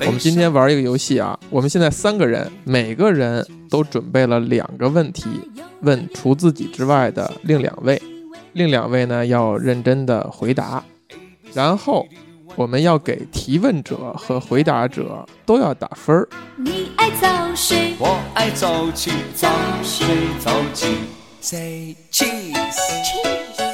[0.00, 5.28] 我们今天玩一个游戏啊，我们现在三个人，每个人都准备了两个问题，
[5.82, 8.00] 问除自己之外的另两位，
[8.54, 10.82] 另两位呢要认真的回答，
[11.52, 12.06] 然后
[12.56, 16.28] 我们要给提问者和回答者都要打分儿。
[16.56, 19.48] 你爱早睡，我爱早起，早
[19.84, 20.06] 睡
[20.40, 20.96] 早起
[21.40, 23.67] ，say cheese。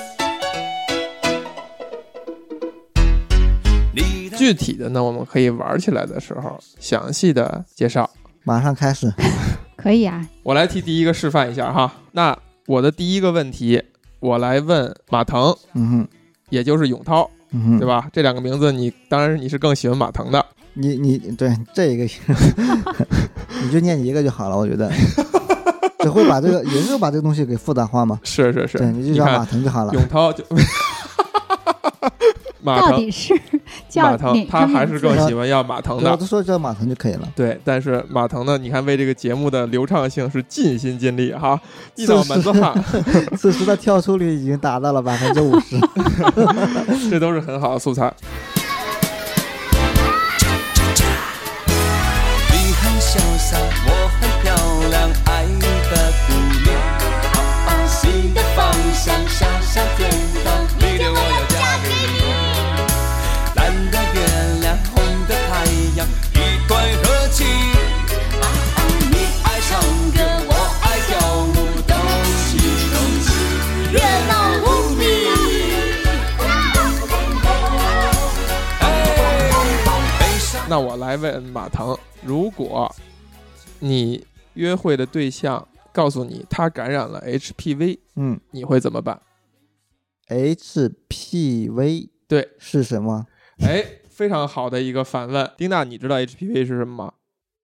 [4.36, 8.08] 具体的呢，我们可以玩起来的时候详细的介绍。
[8.44, 9.12] 马上开始。
[9.76, 11.92] 可以啊，我来替第一个示范一下哈。
[12.12, 13.82] 那我的第一个问题，
[14.20, 16.08] 我来问马腾，嗯哼，
[16.48, 17.86] 也就是永涛，嗯哼，对？
[17.86, 18.08] 吧？
[18.12, 22.04] 这两个名字你当然你是更喜欢马腾的，你你对这一个，
[23.62, 24.90] 你就念一个就好了，我觉得。
[26.00, 28.20] 只会把这个， 也是把这个东西给复杂化嘛。
[28.24, 29.92] 是是是，对，你就叫马腾就好了。
[29.94, 30.44] 永涛就
[32.66, 33.38] 马腾到底是
[33.88, 37.28] 叫马哪腾，他个名字还是更喜欢要马腾的，我说叫马腾就可以了。
[37.36, 41.60] 对，但是马腾呢，你看为这个节目的流畅性是尽心尽力哈，
[41.94, 42.74] 一脑门子汗，
[43.36, 45.78] 此时的跳出率已经达到了百分之五十。
[47.10, 48.10] 这都是很好的素材。
[80.74, 82.92] 那我来问马腾，如果
[83.78, 89.22] 你约会的对象告诉你他感染了 HPV，嗯你会怎么办
[90.26, 93.24] ？，HPV 对，是什么？
[93.60, 95.48] 哎，非常好的一个反问。
[95.56, 97.12] 丁娜，你知道 HPV 是什么吗？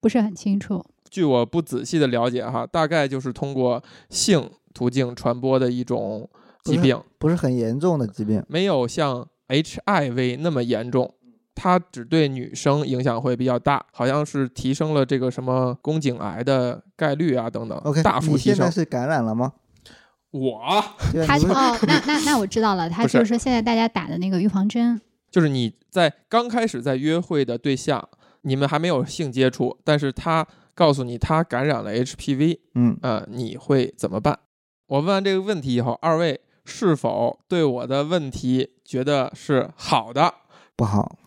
[0.01, 0.87] 不是很清楚。
[1.11, 6.31] 据我不仔细的了解哈，大概就是通过性途径传播的一种
[6.63, 8.41] 疾病，不是很严重的疾病。
[8.47, 11.13] 没有像 HIV 那么严重。
[11.63, 18.53] 它只对女生影响会比较大，好像是提升了这个什么宫颈癌的概率啊等等 OK，大幅提升。
[18.53, 19.53] 你现在是感染了吗？
[20.31, 20.83] 我
[21.13, 24.99] 对啊，你不是哦，那 那那我知道了，他就是说现在大家打的那个预防针，
[25.31, 28.09] 就是你在刚开始在约会的对象，
[28.41, 34.39] 你们还没有性接触，但是他告诉你他感染了 HPV，嗯，呃，你会怎么办？
[34.87, 40.33] 我问完这个问题以后，二位是否对我的问题觉得是好的？
[40.75, 41.19] 不好，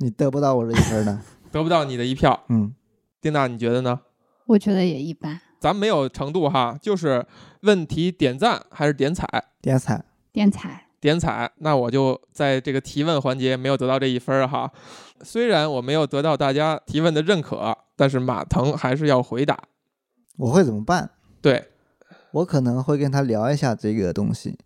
[0.00, 1.18] 你得不到我这一分的。
[1.50, 2.74] 得不到你的一票，嗯，
[3.20, 4.00] 丁娜你觉得呢？
[4.46, 5.40] 我觉得也一般。
[5.58, 7.26] 咱没有程度哈，就是
[7.62, 9.26] 问题点赞还是点彩？
[9.60, 10.04] 点彩。
[10.32, 14.70] 点彩，点彩，那我就在这个提问环节没有得到这一分儿哈。
[15.22, 19.58] 虽然我没有得到大家提问的认可，但是马腾还是要回答。
[20.36, 21.10] 我会怎么办？
[21.42, 21.68] 对，
[22.30, 24.56] 我可能会跟他聊一下这个东西，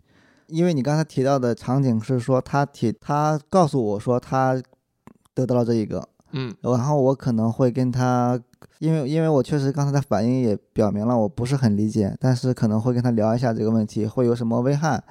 [0.49, 4.63] 因为你刚才提到的场景是说他提他告诉我说他
[5.35, 8.41] 得到了这一个，嗯然后我可能会跟他，
[8.79, 15.03] 因为因为我确实刚才的反应也表明了我不是很理解，但是可能会跟他聊一下这个问题会有什么危害，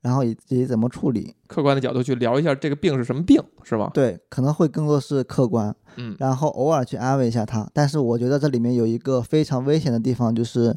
[0.00, 1.34] 然后以及怎么处理。
[1.46, 3.90] 客观的角度去聊一下这个病是什么病，是吧？
[3.92, 7.68] 对，可能会更多是客观，嗯然后偶尔去安慰一下他。
[7.72, 10.76] 但是我觉得这里面有一个非常危险的地方，就是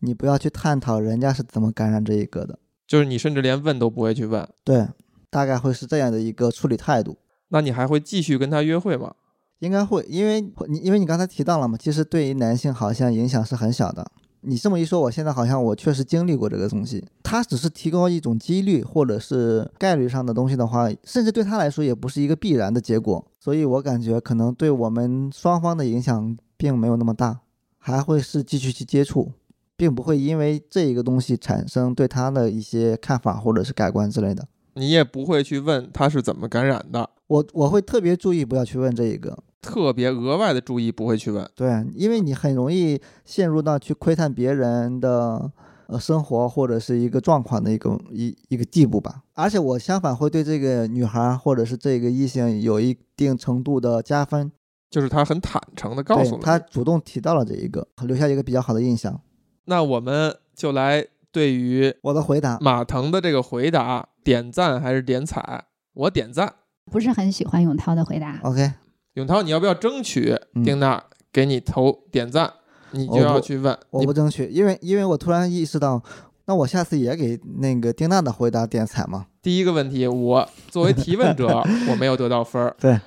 [0.00, 2.58] 你不要去探讨人家是怎么感染这一个的。
[2.86, 4.88] 就是你甚至连问都不会去问，对，
[5.30, 7.16] 大概会是这样的一个处理态度。
[7.50, 9.14] 那你还会继续跟他约会吗？
[9.60, 14.10] 应该会，因为你因为你刚才提到了嘛，其实对于男性好像影响是很小的。
[14.42, 17.04] 你这么一说，我现在好像我确实经历过这个东西。
[17.22, 23.22] 它只是提高一种几率或者是概率上的东西的话，甚至对他来说也不是一个必然的结果。
[23.38, 27.40] 所以我感觉可能对我们双方的影响并没有那么大，
[27.76, 29.30] 还会是继续去接触，
[29.76, 34.48] 并不会因为这一个东西产生对他的一些看法或者是改观之类的。
[34.74, 41.48] 你也不会去问他是怎么感染的，我我会特别注意不要去问这一个，特别额外的注意不会去问。
[41.54, 45.50] 对，因为你很容易陷入到去窥探别人的
[45.86, 49.22] 呃生活或者是一个状况的一个一一个地步吧。
[49.34, 54.52] 而且我相反会对这个女孩儿或者是这个异性有一定程度的加分，
[54.90, 56.36] 就是他很坦诚的告诉了你。
[56.38, 59.20] 对她主动提到了这一个，留下一个比较好的印象。
[59.64, 65.64] 那我们就来对于我的回答，马腾的这个回答点赞还是点踩？
[65.94, 66.54] 我点赞。
[66.90, 68.40] 不是很喜欢永涛的回答。
[68.42, 68.72] OK，
[69.14, 72.52] 永涛，你要不要争取嗯丁娜给你投点赞？
[72.92, 76.02] 你就要去问，我你不争取，因为因为我突然意识到，
[76.46, 79.26] 那我下次也给那个丁娜的回答点彩吗？
[79.40, 81.46] 第一个问题，我作为提问者，
[81.88, 82.74] 我没有得到分儿。
[82.80, 82.98] 对，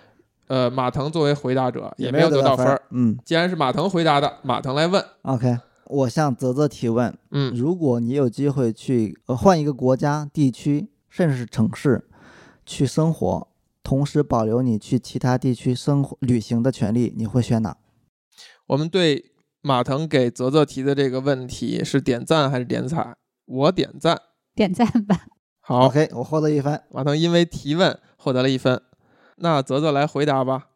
[0.47, 2.81] 呃，马腾作为回答者也没有得到分儿。。
[2.91, 5.03] 嗯既然是马腾回答的，马腾来问。
[5.23, 5.57] ，OK，
[5.93, 12.07] 我向泽泽提问：嗯，如果你有机会去呃换一个国家、地区，甚至是城市
[12.65, 13.47] 去生活，
[13.83, 17.77] 同时保留你去其他地区生活旅行的权利，你会选哪？
[18.67, 19.31] 我们对
[19.61, 23.15] 马腾给泽泽提的这个问题是点赞还是点彩？
[23.45, 24.19] 我点赞。
[24.55, 25.27] 点赞吧。
[25.61, 26.81] 好 OK，我获得一分。
[26.91, 28.81] 马腾因为提问获得了一分。
[29.37, 30.69] 那泽泽来回答吧。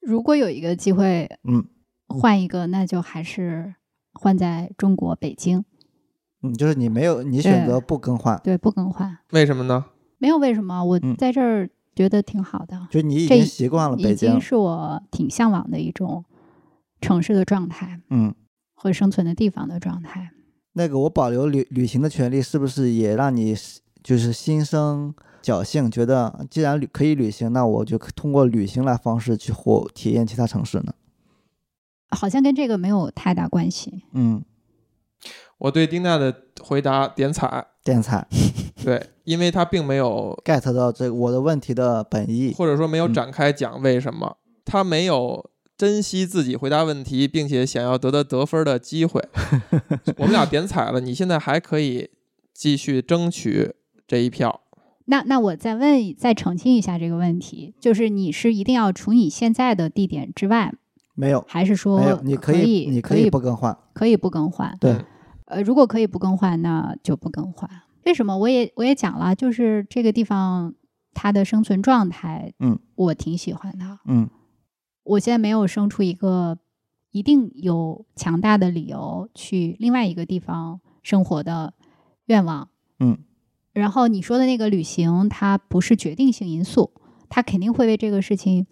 [0.00, 1.64] 如果有一个机会嗯
[2.06, 3.74] 换一个，那就还是
[4.12, 5.64] 换在中国北京。
[6.42, 9.84] 嗯，就是你没有，你选择不更换，对，不更换，为什么呢？
[10.18, 14.40] 没有为什么，我嗯在这儿觉得挺好的，就你已经习惯了北京已经。
[14.40, 16.24] 是我挺向往的一种
[17.00, 18.34] 城市的状态嗯，
[18.74, 20.30] 和生存的地方的状态。
[20.72, 23.54] 那个我保留旅旅行的权利，是不是也让你
[24.02, 25.12] 就是心生
[25.42, 30.94] 侥幸，觉得既然旅可以旅行，那我就通过旅行来方式去或体验其他城市呢？
[32.10, 34.02] 好像跟这个没有太大关系。
[34.12, 34.42] 嗯，
[35.58, 37.66] 我对丁娜的回答点彩。
[37.82, 38.26] 点彩
[38.84, 42.52] 对，因为他并没有 get 到这个我的问题的本意。
[42.56, 44.36] 或者说没有嗯展开讲为什么，
[44.66, 49.22] 他没有珍惜自己回答问题，并且想要得到得分的机会。
[50.18, 52.10] 我们俩点彩了，你现在还可以
[52.52, 53.74] 继续争取
[54.06, 54.60] 这一票。
[55.06, 60.74] 那那我再问，再澄清一下这个问题，就是你是一定要除你现在的地点之外，
[61.20, 63.76] 没有，还是说没有，你可以，你可以不更换。
[63.92, 64.76] 可以不更换？
[64.80, 65.04] 对嗯
[65.46, 67.68] 呃，如果可以不更换，那就不更换。
[68.06, 68.38] 为什么？
[68.38, 70.74] 我也我也讲了，就是这个地方
[71.12, 73.98] 它的生存状态，嗯，我挺喜欢的。
[74.06, 74.28] 嗯
[75.02, 76.58] 我现在没有生出一个
[77.10, 81.74] 一定有强大的理由去另外一个地方生活的
[82.26, 82.68] 愿望。
[83.00, 83.18] 嗯
[83.72, 86.92] 然后你说的那个旅行，它不是决定性因素，
[87.28, 88.66] 它肯定会为这个事情，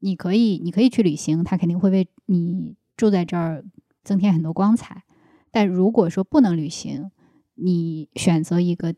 [0.00, 3.64] 你可以你可以去旅行，它肯定会为你住在这儿
[4.04, 5.02] 增添很多光彩。
[5.50, 7.10] 但如果说不能旅行，
[7.54, 8.94] 你选择一个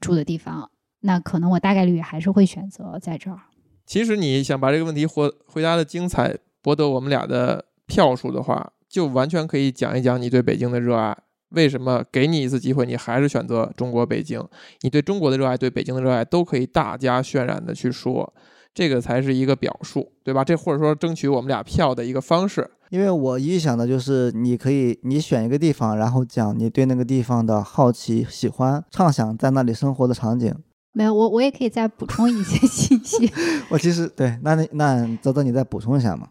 [0.00, 0.70] 住的地方，
[1.00, 3.38] 那可能我大概率还是会选择在这儿。
[3.86, 11.16] 其实你想把这个问题回回答的精彩，博得我们俩的票数的话，就完全可以讲一讲你对北京的热爱。
[11.50, 14.40] 为什么给你一次机会，你还是选择中国北京？
[14.82, 18.32] 你对中国的热爱，对北京的热爱，都可以大加渲染的去说，
[18.72, 20.44] 这个才是一个表述，对吧？
[20.44, 22.70] 这或者说争取我们俩票的一个方式。
[22.90, 30.52] 因为我预想的就是，你可以你选一个地方，然后讲你对那个地方的好奇、喜欢、畅想在那里生活的场景。
[30.92, 33.30] 没有，我我也可以再补充一些信息。
[33.70, 36.30] 我其实对，那那那泽泽你再补充一下嘛？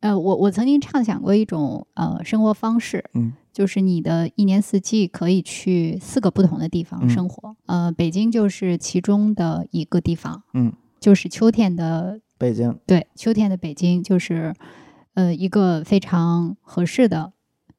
[0.00, 7.54] 呃，我我曾经畅想过一种呃生活方式，嗯，就是你的一年四季可以去四个不同的地方嗯生活。
[7.66, 10.72] 呃，北京就是其中的一个地方，嗯，
[11.06, 14.52] 就是秋天的北京，对秋天的北京，就是
[15.14, 17.32] 呃一个非常合适的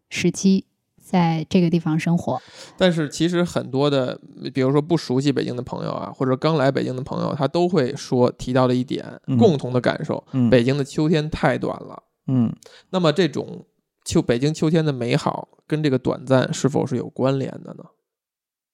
[0.09, 0.65] 时机，
[0.97, 2.41] 在这个地方生活。
[2.77, 4.21] 但是其实很多的，
[4.53, 12.03] 比如说不熟悉北京的朋友啊，或者刚来北京的朋友，他都会说提到的一点嗯共同的感受：嗯北京的秋天太短了。
[12.27, 12.49] 嗯
[12.91, 13.65] 那么这种
[14.05, 17.83] 秋北京秋天的美好跟这个短暂是否是有关联的呢？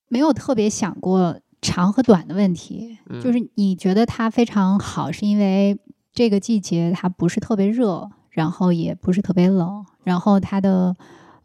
[0.10, 5.80] 没有特别想过长和短的问题，嗯就是你觉得它非常好，是因为
[6.14, 10.96] 这个季节它不是特别热，然后也不是特别冷，然后它的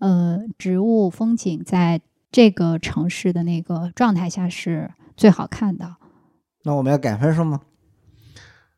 [0.01, 2.01] 呃植物风景在
[2.31, 5.97] 这个城市的那个状态下是最好看的。
[6.65, 7.61] 那我们要改分数吗？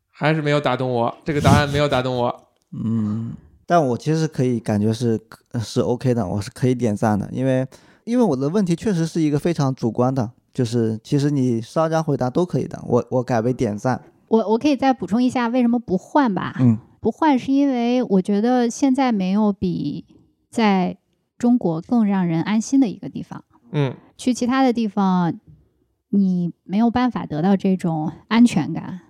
[0.09, 2.49] 还是没有打动我，这个答案没有打动我。
[2.85, 3.33] 嗯，
[3.67, 5.19] 但我其实可以感觉是
[5.53, 7.67] 呃是 OK 的，我是可以点赞的，因为
[8.05, 14.03] 因为我的问题确实是一个非常主观的，就是其实你稍加回答都可以的，我我改为点赞。
[14.29, 16.55] 我我可以再补充一下，为什么不换吧？
[16.61, 20.05] 嗯不换是因为我觉得现在没有比
[20.51, 20.99] 在
[21.39, 23.43] 中国更让人安心的一个地方。
[23.73, 25.33] 嗯，去其他的地方，
[26.11, 29.01] 你没有办法得到这种安全感。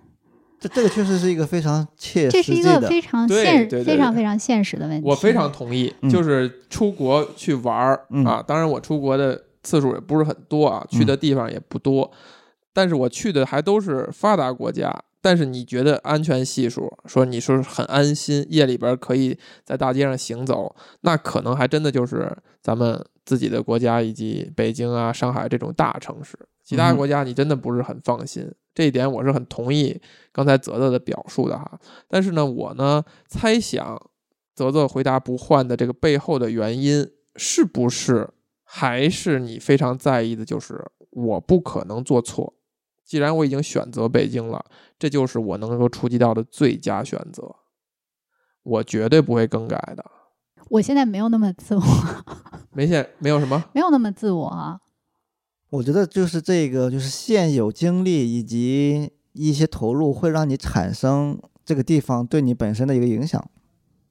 [0.57, 5.09] 这这个确实是一个非常切这是一实际的，个非常对现、对对非常对非常现实的问题。
[5.09, 12.11] 我非常同意，嗯就是出国去玩儿、嗯啊，当然我出国的次数也不是很多啊，去的地方也不多，
[12.73, 15.03] 但是我去的还都是发达国家。
[15.23, 28.51] 但是你觉得安全系数，说你说很安心，夜里边可以在大街上行走，那可能还真的就是咱们自己的国家以及北京啊、上海这种大城市，其他嗯国家你真的不是很放心。
[28.73, 30.01] 这一点我是很同意
[30.31, 31.79] 刚才泽泽的表述的哈。
[32.07, 34.01] 但是呢，我呢猜想，
[34.55, 38.27] 泽泽回答不换的这个背后的原因，是不是
[38.73, 42.53] 还是你非常在意的就是我不可能做错？
[43.03, 44.63] 既然我已经选择北京了，
[44.97, 47.53] 这就是我能够触及到的最佳选择，
[48.63, 50.05] 我绝对不会更改的。
[50.69, 51.81] 我现在没有那么自我，
[52.71, 54.79] 没现没有什么，没有那么自我啊。
[55.71, 63.51] 我觉得就是这个，就是现有经历以及一些投入，会让你产生这个地方对你本身的一个影响，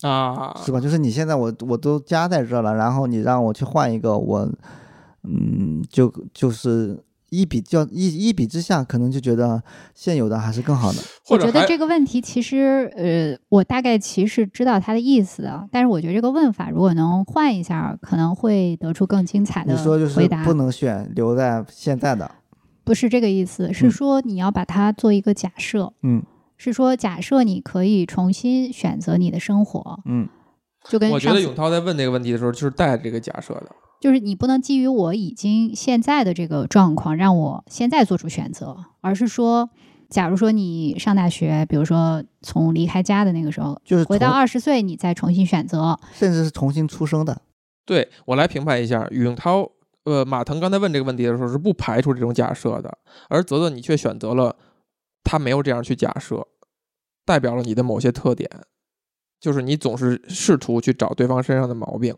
[0.03, 0.81] 啊，是吧？
[0.81, 4.51] 就是你现在我我都加在这了，然后你让我去换一个，我
[5.25, 9.63] 嗯，就就是一比较一一比之下，可能就觉得
[9.95, 10.99] 现有的还是更好的。
[11.29, 20.43] 我觉得这个问题其实，呃，我大概其实知道他的意思的，但是我觉得这个问法如果能换一下，可能会得出更精彩的你说就是回答。
[20.45, 22.29] 不能选留在现在的，
[22.83, 26.23] 不是这个意思，是嗯说你要把它做一个假设，嗯
[26.63, 30.29] 是说假设你可以重新选择你的生活，嗯，
[30.85, 33.67] 就跟我觉得永涛在问这个问题的时候，就是带着这个假设的。
[33.99, 39.71] 就是你不能基于我已经现在的这个状况让我现在做出选择，而是说，
[40.11, 47.41] 假如说你上大学，比如说从离开家的那个时候就是回到重二十岁，你再重新选择，甚至是重新出生的，
[47.87, 49.71] 对我来评判一下，永涛，
[50.05, 52.97] 呃，马腾刚才问这个问题的时候是不排除这种假设的，
[53.29, 54.57] 而泽泽你却选择了
[55.25, 56.47] 他没有这样去假设，
[57.25, 58.49] 代表了你的某些特点，
[59.41, 62.15] 就是你总是试图去找对方身上的毛病。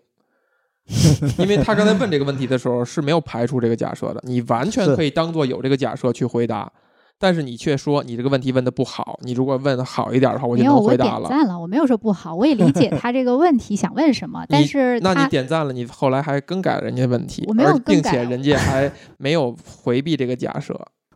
[1.39, 6.73] 因为他刚才问这个问题的时候是没有排除这个假设的，你完全可以当做有这个假设去回答，
[7.21, 11.29] 但是你却说你这个问题问的不好，你如果问的好一点的话，我就没有我能回答了。
[11.29, 20.75] 点赞了，我没有说不好，我也理解他这个问题想问什么，但是那你点赞了，你后来还更改了人家问题，我没有而更改并且人家还没有回避这个假设。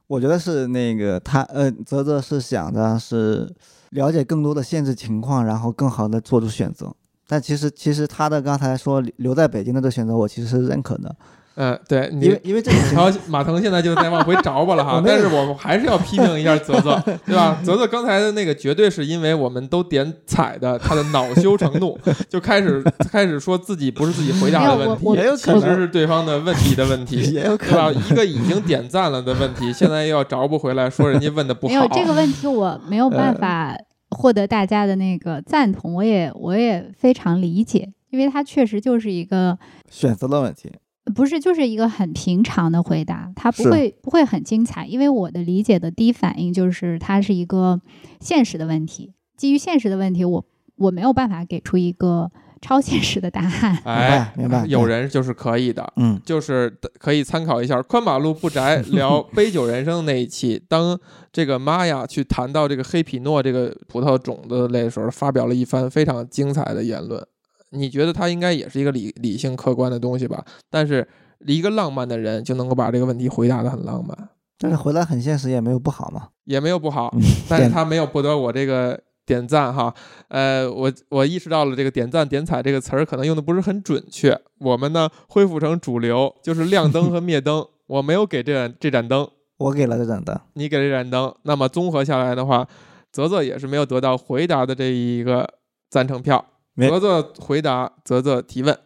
[0.08, 3.52] 我觉得是那个他呃，泽泽是想着是
[3.90, 6.94] 了解更多的限制情况，然后更好的做出选择。
[7.26, 11.16] 但其实其实他的刚才说留在北京的这个选择，我其实是认可的，
[11.56, 17.58] 嗯，对因你为因为这个情然后马腾现在就在往回找我了哈 但是我们还是要批评一下泽泽， 对吧？
[17.64, 21.98] 泽泽刚才的那个绝对是因为我们都点彩的，他的恼羞成怒，
[22.28, 27.16] 就开始开始说自己不是自己回答的问题也有其可能实是对方的问题的问题。
[27.32, 27.88] 也有对吧？
[27.88, 28.06] 可能。
[28.06, 31.88] 一个已经点赞了的问题，现在又要找不回来，说人家问的不好没有。
[31.88, 33.74] 这个问题，我没有办法
[34.10, 39.58] 获得大家的那个赞同，我也我也非常理解，因为他确实就是一个
[39.90, 40.70] 选择的问题，
[41.14, 47.80] 不是就是一个很平常的回答，它不会不会很精彩，因为我的理解的第一反应就是它是一个
[48.20, 50.44] 现实的问题，基于现实的问题，我
[50.76, 53.78] 我没有办法给出一个超现实的答案。
[53.86, 60.98] 哎，明白明白有人就是可以的，嗯，就是可以参考一下《宽马路不宅 》聊杯酒人生那一期，当
[61.32, 67.24] 这个玛雅去谈到这个黑皮诺这个葡萄种子类的时候，发表了一番非常精彩的言论。
[67.70, 70.44] 你觉得他应该也是一个理理性客观的东西吧？
[70.70, 71.06] 但是
[71.46, 74.16] 一个浪漫的人就能够把这个问题回答的很浪漫，
[74.58, 76.28] 但是回答很现实也没有不好嘛。
[76.44, 77.12] 也没有不好。
[77.14, 79.92] 嗯，但是他没有博得我这个点赞哈，
[80.28, 92.68] 呃，我我意识到了这个点赞点彩这个词儿可能用的不是很准确，我们呢恢复成主流，就是亮灯和灭灯，我没有给这盏这盏灯， 我给了这盏灯，你给这盏灯，那么综合下来的话，
[93.10, 95.48] 泽泽也是没有得到回答的这一个
[95.90, 98.78] 赞成票，没泽泽回答，泽泽提问，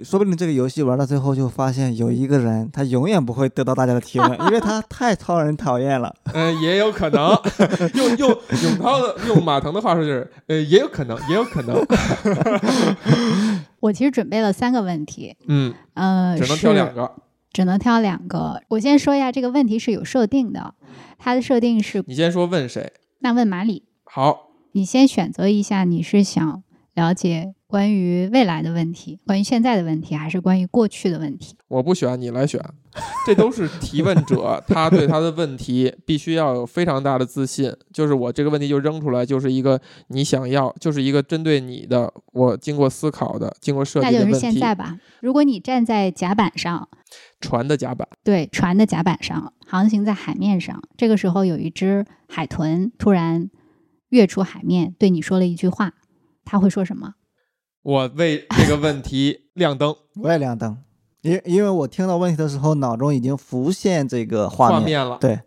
[0.00, 6.14] 说不定这个游戏玩到最后就发现有一个人他永远不会得到大家的提问， 因为他太招人讨厌了。
[6.32, 7.30] 嗯、也有可能，
[7.94, 8.28] 用用
[8.62, 11.76] 永涛的用马腾的话说就是，呃，也有可能，也有可能，
[13.80, 17.10] 我其实准备了三个问题，嗯，呃，只能挑两个，
[17.52, 18.62] 只能挑两个。
[18.68, 20.74] 我先说一下这个问题是有设定的，
[21.18, 22.92] 它的设定是你先说问谁？
[23.20, 26.62] 那问马里，好，你先选择一下，你是想
[26.96, 31.54] 了解关于未来的问题，关于现在的问题，还是关于过去的问题？
[31.68, 32.58] 我不选，你来选，
[33.26, 37.70] 这都是提问者他对他的问题必须要有非常大的自信。
[37.92, 44.50] 就是我这个问题就扔出来，就是一个你想要，就是一个针对你的，我经过思考的、经过设那就是计的问题。
[44.52, 44.98] 现在吧。
[45.20, 46.88] 如果你站在甲板上，
[47.42, 53.50] 船的甲板，对船的甲板上，航行在海面上，这个时候有一只海豚突然
[54.08, 55.92] 跃出海面，对你说了一句话，
[56.46, 57.12] 他会说什么？
[57.82, 60.78] 我为这个问题亮灯 我也亮灯，
[61.20, 64.78] 因因为我听到问题的时候，脑中已经浮现这个画面。
[64.80, 65.18] 画面了。
[65.20, 65.38] 对，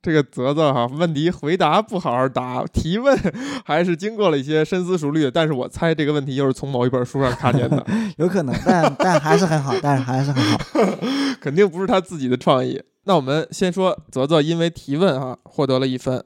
[0.00, 3.18] 这个泽泽哈，问题回答不好好答，提问
[3.64, 5.30] 还是经过了一些深思熟虑。
[5.30, 7.84] 但是我猜这个问题又是从某一本书上看见的，
[8.18, 10.58] 有可能，但但还是很好，但是还是很好。
[11.40, 12.82] 肯定不是他自己的创意。
[13.04, 16.24] 那我们先说泽泽，因为提问哈获得了一分。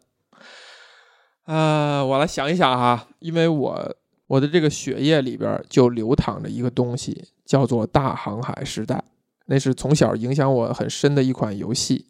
[1.47, 3.97] 呃，我来想一想哈，因为我
[4.33, 9.05] 我的这个血液里边就流淌着一个东西，叫做大航海时代。
[9.45, 12.07] 那是从小影响我很深的一款游戏，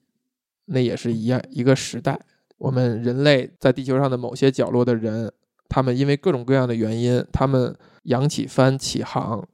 [0.66, 2.20] 那也是一样一个时代。
[2.58, 5.32] 我们人类在地球上的某些角落的人，
[5.68, 7.74] 他们因为各种各样的原因，他们
[8.04, 9.44] 扬起帆起航，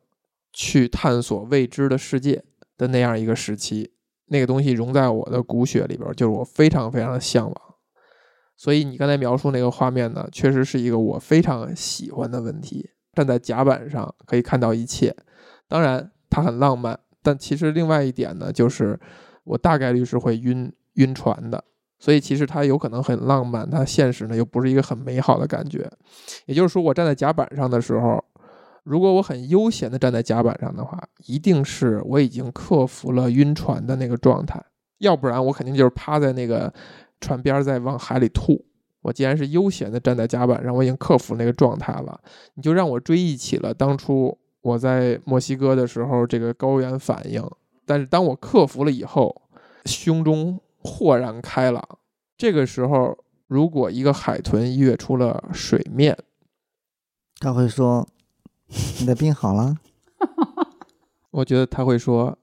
[0.52, 2.44] 去探索未知的世界
[2.76, 3.92] 的那样一个时期，
[4.26, 7.67] 那个东西融在我的骨血里边，就是我非常非常的向往。
[8.58, 12.90] 所以你刚才描述那个画面呢，确实是一个我非常喜欢的问题。
[13.14, 15.16] 站在甲板上可以看到一切，
[15.66, 18.98] 当然它很浪漫，但其实另外一点呢，就是
[19.44, 21.64] 我大概率是会晕晕船的。
[22.00, 25.90] 所以其实它有可能很浪漫，它现实呢又不是一个很美好的感觉。
[26.46, 28.24] 也就是说，我站在甲板上的时候，
[28.84, 34.64] 如果我很悠闲的站在甲板上的话，一定是我已经克服了晕船的那个状态，
[34.98, 36.72] 要不然我肯定就是趴在那个
[37.20, 38.64] 船边儿在往海里吐。
[39.02, 42.20] 我既然是悠闲的站在甲板上，我已经克服那个状态了，
[42.54, 47.42] 你就让我追忆起了当初我在墨西哥的时候这个高原反应。
[47.86, 49.42] 但是当我克服了以后，
[49.86, 51.82] 胸中豁然开朗。
[52.36, 56.18] 这个时候，如果一个海豚跃出了水面，
[57.40, 58.06] 他会说
[59.00, 59.76] ：“你的病好了。
[61.30, 62.36] 我觉得他会说：“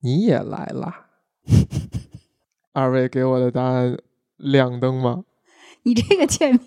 [0.00, 1.08] 你也来啦。”
[2.72, 3.96] 二位给我的答案
[4.36, 5.24] 亮灯吗？
[5.82, 6.60] 你这个前面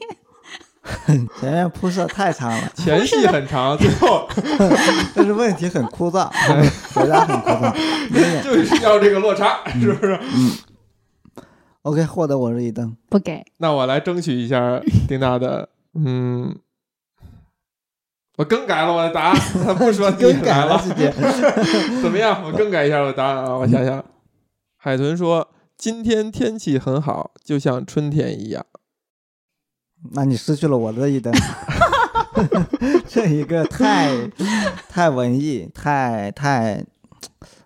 [1.40, 4.28] ”前面铺设太长了，前戏很长，最后
[5.16, 6.28] 但是问题很枯燥，
[6.94, 8.44] 回答很枯燥。
[8.44, 10.20] 就是要这个落差，是不是
[11.84, 12.98] ？OK，获得我这一灯。
[13.10, 16.58] 不给，那我来争取一下丁娜的，嗯，
[18.38, 20.78] 我更改了我的答案，他不说更改了。
[22.02, 22.44] 怎么样？
[22.44, 23.56] 我更改一下我的答案啊！
[23.56, 24.04] 我想想，
[24.76, 28.66] 海豚说：“今天天气很好，就像春天一样。
[30.12, 31.34] 那你失去了我的一灯。
[33.08, 34.28] 这一个太
[34.90, 36.86] 太文艺，太太”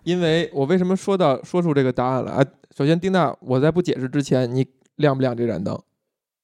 [0.04, 2.44] 因为我为什么说到说出这个答案了啊？
[2.76, 5.80] 首先，丁娜，我在不解释之前，你亮不亮这盏灯？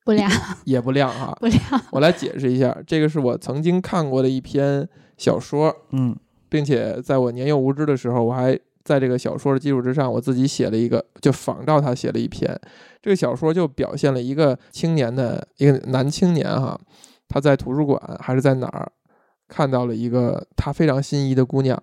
[0.05, 0.31] 不亮
[0.65, 1.37] 也不亮哈。
[1.41, 1.61] 不亮。
[1.93, 6.17] 我来解释一下，这个是我曾经看过的一篇小说，嗯
[6.49, 12.61] 并且在我年幼无知的时候，我还在这个小说的基础之上，我自己写了一个，就仿照他写了一篇。
[13.01, 16.79] 这个小说就表现了一个青年的一个男青年哈，
[17.27, 18.93] 他在图书馆还是在哪儿
[19.49, 21.83] 看到了一个他非常心仪的姑娘，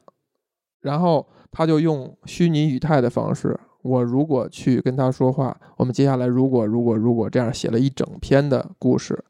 [0.81, 9.23] 然后他就用虚拟语态的方式，我如果去跟她说话，我们接下来如果如果如果这样写了一整篇的故事，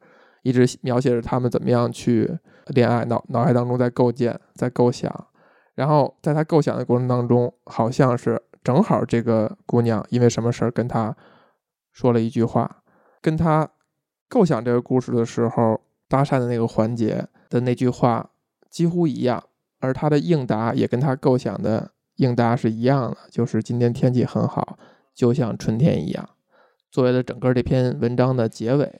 [0.44, 5.28] 一直描写着他们怎么样去恋爱，脑脑海当中在构建，在构想。
[5.76, 11.16] 然后在他构想的过程当中，好像是正好这个姑娘因为什么事儿跟他
[11.92, 12.84] 说了一句话，
[13.22, 13.70] 跟他
[14.30, 18.30] 构想这个故事的时候搭讪的那个环节的那句话
[18.70, 19.44] 几乎一样，
[19.80, 24.78] 而他的应答也跟他构想的应答是一样的，就是今天天气很好，
[25.14, 26.30] 就像春天一样，
[26.92, 29.00] 作为了整个这篇文章的结尾。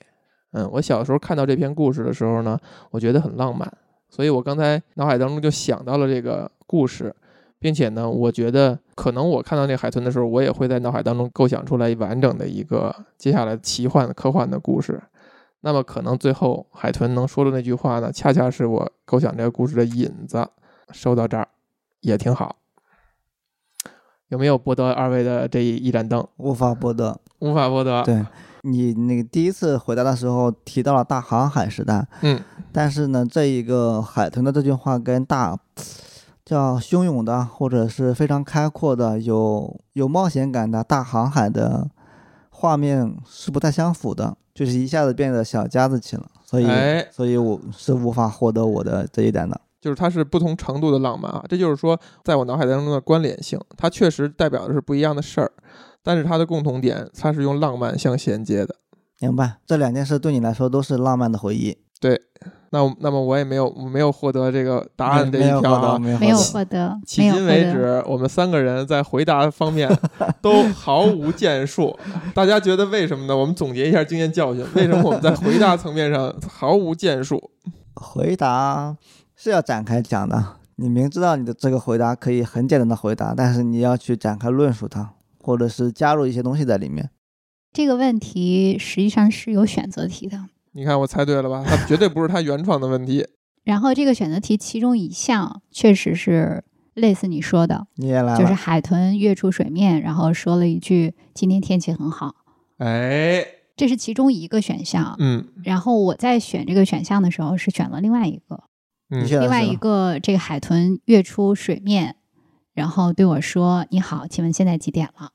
[0.54, 3.72] 嗯，我小时候看到这篇故事的时候呢，我觉得很浪漫，
[4.12, 7.16] 所以我刚才脑海当中就想到了这个故事，
[7.58, 15.02] 并且呢，我觉得可能我看到那海豚的时候，我也会在脑海当中构想出来完整的一个接下来奇幻科幻的故事。
[15.62, 20.48] 那么可能最后海豚能说的那句话呢，恰恰是我构想这个故事的引子。
[20.92, 21.48] 收到这儿
[22.02, 22.58] 也挺好。
[24.28, 26.28] 有没有博得二位的这一一盏灯？
[26.36, 27.18] 无法博得。
[27.40, 28.04] 无法博得。
[28.04, 28.26] 对
[28.64, 32.40] 你那个第一次回答的时候提到了大航海时代，嗯，
[32.72, 35.58] 但是呢，这一个海豚的这句话跟大
[36.46, 41.90] 叫汹涌的或者是非常开阔的、有有冒险感的大航海的
[42.50, 49.60] 画面是不太相符的，就是一下子变得小家子气了，所以、哎所以我是无法获得我的这一点的。
[49.80, 55.52] 就是它是不同程度的浪漫啊，这就是说，在我脑海当中的关联性，它确实代表的是不一样的事儿，
[56.04, 58.76] 但是它的共同点，它是用浪漫相衔接的。
[59.20, 61.78] 明白，这两件事对你来说都是浪漫的回忆。
[62.00, 62.20] 对
[62.72, 66.00] 那我那么我也没有没有获得这个答案这一票啊。
[66.00, 67.46] 没有没有获得，迄今。
[67.46, 69.88] 为止，我们三个人在回答方面
[70.42, 71.96] 都毫无建树。
[72.34, 73.38] 大家觉得为什么呢？
[73.38, 77.52] 我们总结一下经验教训，为什么我们在回答层面上毫无建树？
[77.94, 78.98] 回答
[79.36, 80.44] 是要展开讲的。
[80.78, 87.10] 你明知道你的这个回答可以很简单的回答，但是你要去展开论述它，或者是加入一些东西在里面。
[87.74, 90.38] 这个问题实际上是有选择题的，
[90.74, 91.64] 你看我猜对了吧？
[91.66, 93.26] 它绝对不是他原创的问题。
[93.64, 96.64] 然后这个选择题其中一项确实是
[96.96, 102.36] 类似你说的，你也来了，就是海豚跃出水面，然后说了一句“今天天气很好
[102.80, 103.46] 哎，”，
[103.78, 105.16] 这是其中一个选项。
[105.20, 108.64] 嗯然后我在选这个选项的时候是选了另外一个，
[109.12, 112.16] 嗯你选另外一个这个海豚跃出水面，
[112.74, 115.32] 然后对我说：“你好，请问现在几点了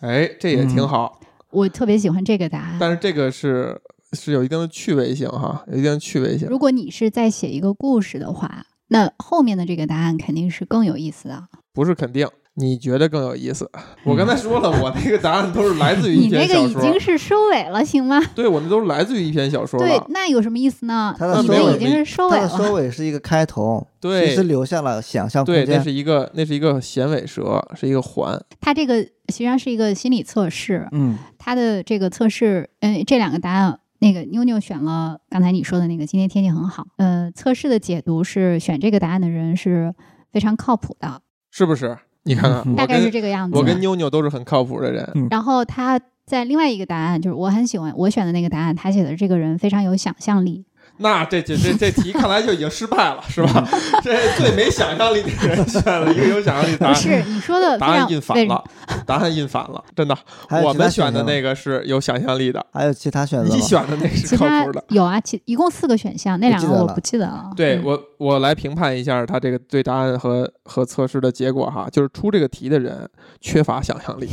[0.00, 2.76] 哎，这也挺好。？”我特别喜欢这个答案。
[2.80, 3.80] 但是这个是
[4.12, 6.48] 是有一定的趣味性哈，有一定的趣味性。
[6.48, 11.48] 如果你是在写一个故事的话，那后面的这个答案肯定是更有意思的。
[11.72, 13.68] 不是肯定，你觉得更有意思。
[14.04, 18.20] 我刚才说了，我那个答案都是来自于一你那篇小说个已经，是收尾了，行吗？
[18.34, 20.00] 对我那都是来自于一篇小说对，。
[20.10, 21.14] 那有什么意思呢？
[21.18, 22.72] 它的你收尾已经是收尾它的收。
[22.74, 25.82] 尾是一个开头， 对其实留下了想象空对，那间。
[25.82, 28.40] 是一个那是一个衔尾蛇，是一个环。
[28.60, 36.86] 它这个实际上是一个心理测试，嗯它的这个测试，嗯、这两个答案，那个妞妞选了刚才你说的那个，今天天气很好。
[36.98, 39.92] 呃，测试的解读是选这个答案的人是
[40.32, 41.98] 非常靠谱的，是不是？
[42.24, 43.56] 你看看，大概是这个样子。
[43.56, 45.28] 我跟妞妞都是很靠谱的人。
[45.30, 50.64] 然后他在另外一个答案，就是我很喜欢我选的那个答案，他写的这个人非常有想象力。
[50.98, 53.66] 那这这这这题看来就已经失败了，是吧？
[54.02, 58.64] 这最没想象力的人选了一个有想象力的答案，不是你说的答案印反了，
[59.04, 60.16] 答案印反了，真的。
[60.62, 64.84] 我们选的那个是有想象力的，还有其他选择你选的那个是靠谱的。
[64.88, 73.08] 有啊，其一共四个选项，那两个我不记得了对我，我来评判一下他这个对答案和和测试的结果哈，就是出这个题的人
[73.40, 74.28] 缺乏想象力，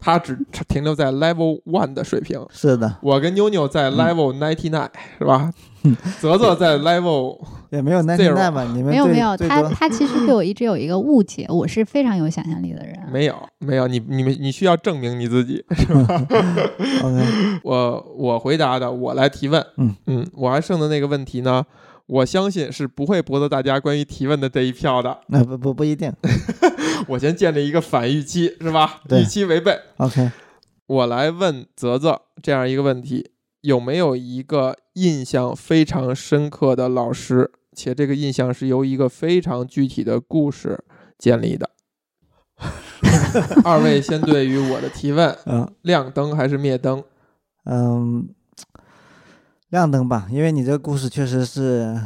[0.00, 2.40] 他只停留在 level one 的水平。
[2.50, 5.52] 是的，我跟妞妞在 level ninety nine、是吧？
[6.20, 7.38] 泽泽在 level
[7.70, 8.64] 也没有 ninety nine 吧？
[8.74, 12.98] 你们没有没有，他他其实对我一直有一个误解，我是非常有想象力的人。
[13.10, 16.26] 没有没有，你你们你需要证明你自己是吧。
[17.02, 19.64] OK，我我回答的，我来提问。
[19.76, 21.64] 嗯嗯，我还剩的那个问题呢，
[22.10, 25.20] 我相信是不会博得大家关于提问的这一票的。
[25.28, 26.12] 那不不不一定。
[27.06, 29.00] 我先建立一个反预期，是吧？
[29.08, 29.78] 对预期违背。
[29.98, 30.30] OK，
[30.86, 40.82] 我来问泽泽这样一个问题：有没有一个印象非常深刻的老师，且这个印象是由一个非常具体的故事
[41.16, 41.70] 建立的？
[43.64, 47.04] 二位先对于我的提问，嗯亮灯还是灭灯？
[47.64, 48.28] 嗯，
[49.70, 52.00] 亮灯吧，因为你这个故事确实是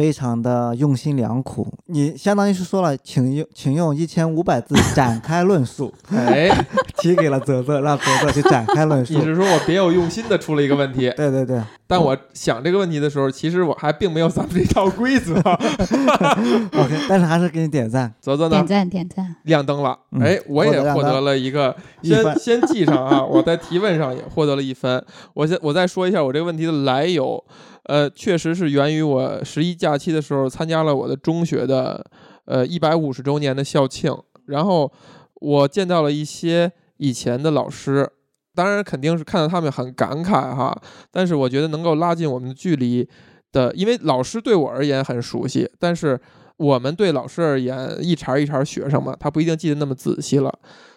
[0.00, 1.68] 非常的用心良苦。
[1.88, 6.48] 你相当于是说了，请用请用一千五百字展开论述， 哎，
[6.96, 9.22] 提给了泽泽，让泽泽去展开论述 你。
[9.22, 11.12] 是说我别有用心的出了一个问题？
[11.18, 15.34] 对对对但我想这个问题的时候，其实我还并没有咱们这套规则。
[16.72, 18.10] OK，但是还是给你点赞。
[18.22, 18.66] 泽泽呢点？
[18.66, 25.04] 赞点赞，亮灯了，嗯哎，我也获得了一个，先先记上啊，我在提问上也获得了一分。
[25.34, 27.44] 我先我再说一下我这个问题的来由，
[27.90, 32.06] 呃，确实是源于我十一假期的时候参加了我的中学的
[32.44, 34.92] 呃一百五十周年的校庆，然后
[35.40, 38.08] 我见到了一些以前的老师。
[38.54, 40.76] 当然，肯定是看到他们很感慨哈，
[41.10, 43.08] 但是我觉得能够拉近我们的距离
[43.50, 46.20] 的，因为老师对我而言很熟悉，但是
[46.58, 50.52] 我们对老师而言，一茬一茬学生嘛，他不一定记得那么仔细了。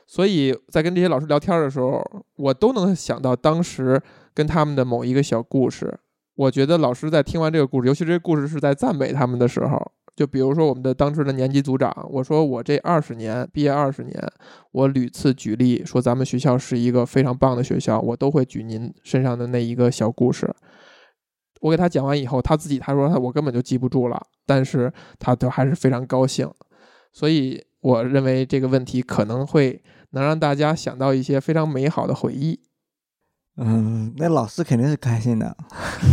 [0.06, 2.04] 所以在跟这些老师聊天的时候，
[2.36, 4.02] 我都能想到当时
[4.34, 6.00] 跟他们的某一个小故事。
[6.36, 14.32] 我觉得老师在听完这个故事，尤其这个故事是在赞美他们的时候，就比如说我们的当时的年级组长，我说我这二十年毕业二十年，
[14.72, 20.52] 我屡次举例说咱们学校是一个非常棒的学校，我都会举您身上的那一个小故事。
[21.62, 26.50] 我给他讲完以后，他自己他说他我根本就记不住了，但是他都还是非常高兴，
[27.12, 32.60] 所以我认为这个问题可能会能让大家想到一些非常美好的回忆。
[33.58, 35.56] 嗯，那老师肯定是开心的，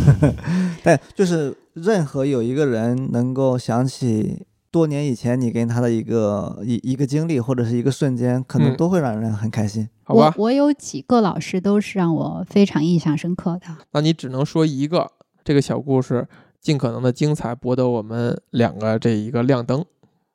[0.84, 9.88] 但就是任何有一个人能够想起多年以前你跟他的一个一一个经历或者是一个瞬间，可能嗯都会让人很开心。
[10.02, 13.66] 好吧，我我有几个老师都是让我非常印象深刻的。
[13.92, 15.10] 那你只能说一个
[15.42, 16.28] 这个小故事，
[16.60, 19.84] 尽可能的精彩，博得我们两个这一个亮灯。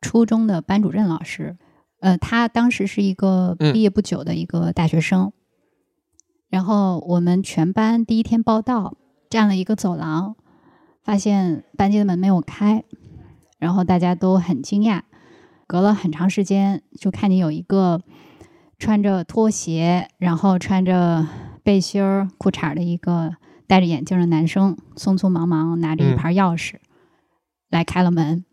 [0.01, 1.55] 初中的班主任老师，
[1.99, 5.31] 呃，他当时是一个嗯毕业不久的一个大学生，
[6.49, 8.95] 然后我们全班第一天报到，
[9.29, 10.35] 站了一个走廊，
[11.03, 12.83] 发现班级的门没有开，
[13.57, 15.01] 然后大家都很惊讶，
[15.67, 18.01] 隔了很长时间就看见有一个
[18.79, 21.27] 穿着拖鞋，然后穿着
[21.63, 23.35] 背心儿、裤衩儿的一个
[23.67, 26.75] 戴着眼镜的男生，匆匆忙忙拿着一嗯盘钥匙、
[27.69, 28.45] 来开了门。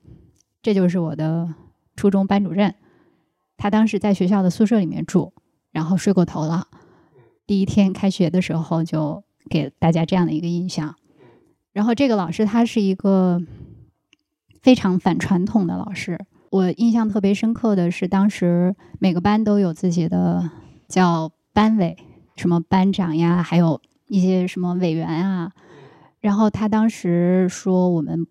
[0.63, 1.55] 这就是我的
[1.95, 2.75] 初中班主任，
[3.57, 5.33] 他当时在学校的宿舍里面住，
[5.71, 6.69] 然后睡过头了。
[7.47, 10.97] 第一天开学的时候就给大家这样的一个印象。
[11.73, 13.41] 然后这个老师他是一个
[14.61, 16.19] 非常反传统的老师，
[16.51, 20.51] 我印象特别深刻的是，当时每个班都有自己的
[20.89, 21.97] 叫班委，
[22.37, 25.53] 什么班长呀，还有一些什么委员啊。
[26.21, 28.27] 然后他当时说我们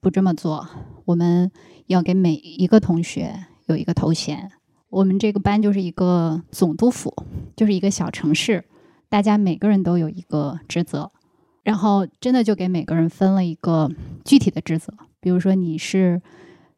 [0.00, 0.68] 不这么做，
[1.04, 1.52] 我们
[1.86, 4.50] 要给每一个同学有一个头衔。
[4.90, 7.14] 我们这个班就是一个总督府，
[7.54, 8.64] 就是一个小城市，
[9.08, 11.10] 大家每个人都有一个职责，
[11.62, 13.90] 然后真的就给每个人分了一个
[14.24, 14.92] 具体的职责。
[15.20, 16.22] 比如说你是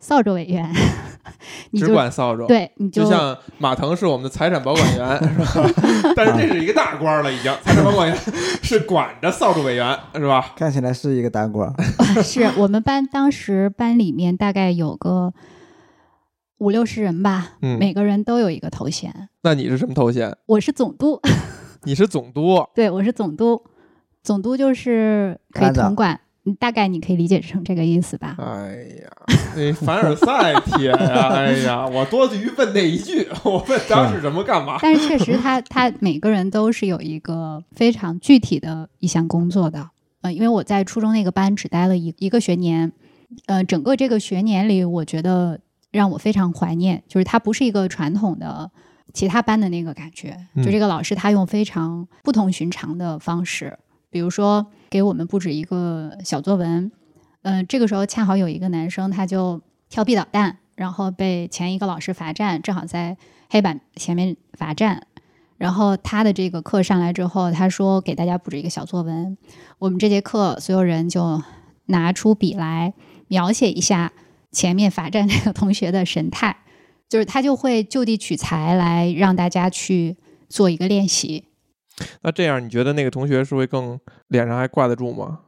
[0.01, 0.73] 扫帚委员，
[1.71, 2.47] 你只就管扫帚。
[2.47, 5.71] 对，你就像马腾是我们的财产保管员，是吧？
[6.17, 7.53] 但是这是一个大官了，已经。
[7.63, 8.19] 财产保管员
[8.63, 10.53] 是管着扫帚委员，是吧？
[10.57, 15.33] 看起来是一个大官儿，是我们班当时班里面大概有个
[16.61, 19.29] 五六十人吧，嗯每个人都有一个头衔。
[19.43, 20.37] 那你是什么头衔？
[20.45, 21.19] 我是总督，
[21.85, 22.63] 你是总督。
[22.75, 23.63] 对我是总督，
[24.23, 28.37] 总督就是可以统管，嗯大概你可以理解成这个意思吧。
[28.39, 29.11] 哎呀，
[29.57, 31.29] 那凡尔赛帖呀！
[31.31, 34.77] 哎呀，我多余问那一句，我问当是什么干嘛？
[34.83, 39.89] 但是确实他，他每个人都是有一个非常具体的一项工作的。
[40.21, 42.93] 呃，因为我在初中那个班只待了一一个学年，
[43.47, 45.59] 呃，整个这个学年里，我觉得
[45.91, 48.71] 让我非常怀念，就是它不是一个传统的
[49.13, 56.91] 其他班的那个感觉，嗯就这个老师他用非常不同寻常的方式，比如说给我们布置一个小作文，
[57.43, 63.17] 嗯、这个时候恰好有一个男生他就调皮捣蛋，然后被前一个老师罚站，正好在
[63.49, 65.07] 黑板前面罚站。
[65.57, 69.37] 然后他的这个课上来之后，他说给大家布置一个小作文。
[69.79, 71.43] 我们这节课所有人就
[71.87, 72.95] 拿出笔来
[73.29, 74.13] 描写一下
[74.53, 76.57] 前面罚站那个同学的神态，
[77.09, 80.17] 就是他就会就地取材来让大家去
[80.49, 81.45] 做一个练习。
[82.23, 85.41] 那这样你觉得那个同学是会更脸上还挂得住吗？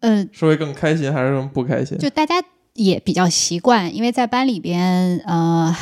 [0.00, 1.98] 嗯，是会更开心还是更不开心？
[1.98, 2.36] 就大家
[2.72, 5.74] 也比较习惯，因为在班里边，呃，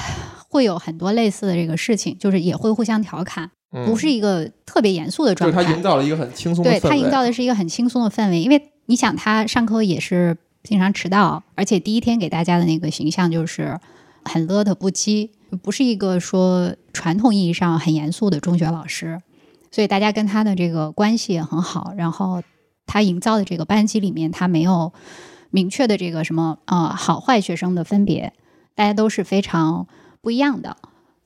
[0.49, 5.57] 会有很多类似的这个事情，就是也会互相调侃，嗯不是一个特别严肃的状态。
[5.57, 6.81] 就是他营造了一个很轻松的氛围。
[6.81, 10.37] 对他营造的是一个很轻松的氛围，因为你想他上课也是
[10.69, 13.81] 经常迟到，而且第一天给大家的那个形象就是
[14.23, 15.31] 很乐的不羁，
[15.63, 19.19] 不是一个说传统意义上很严肃的中学老师，
[19.71, 21.95] 所以大家跟他的这个关系也很好。
[21.97, 22.43] 然后
[22.87, 24.93] 他营造的这个班级里面，他没有
[25.49, 28.35] 明确的这个什么呃好坏学生的分别，
[28.75, 29.87] 大家都是非常
[30.21, 30.77] 不一样的。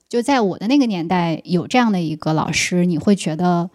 [0.07, 3.69] 就在我的那个年代，有这样的一个老师，你会觉得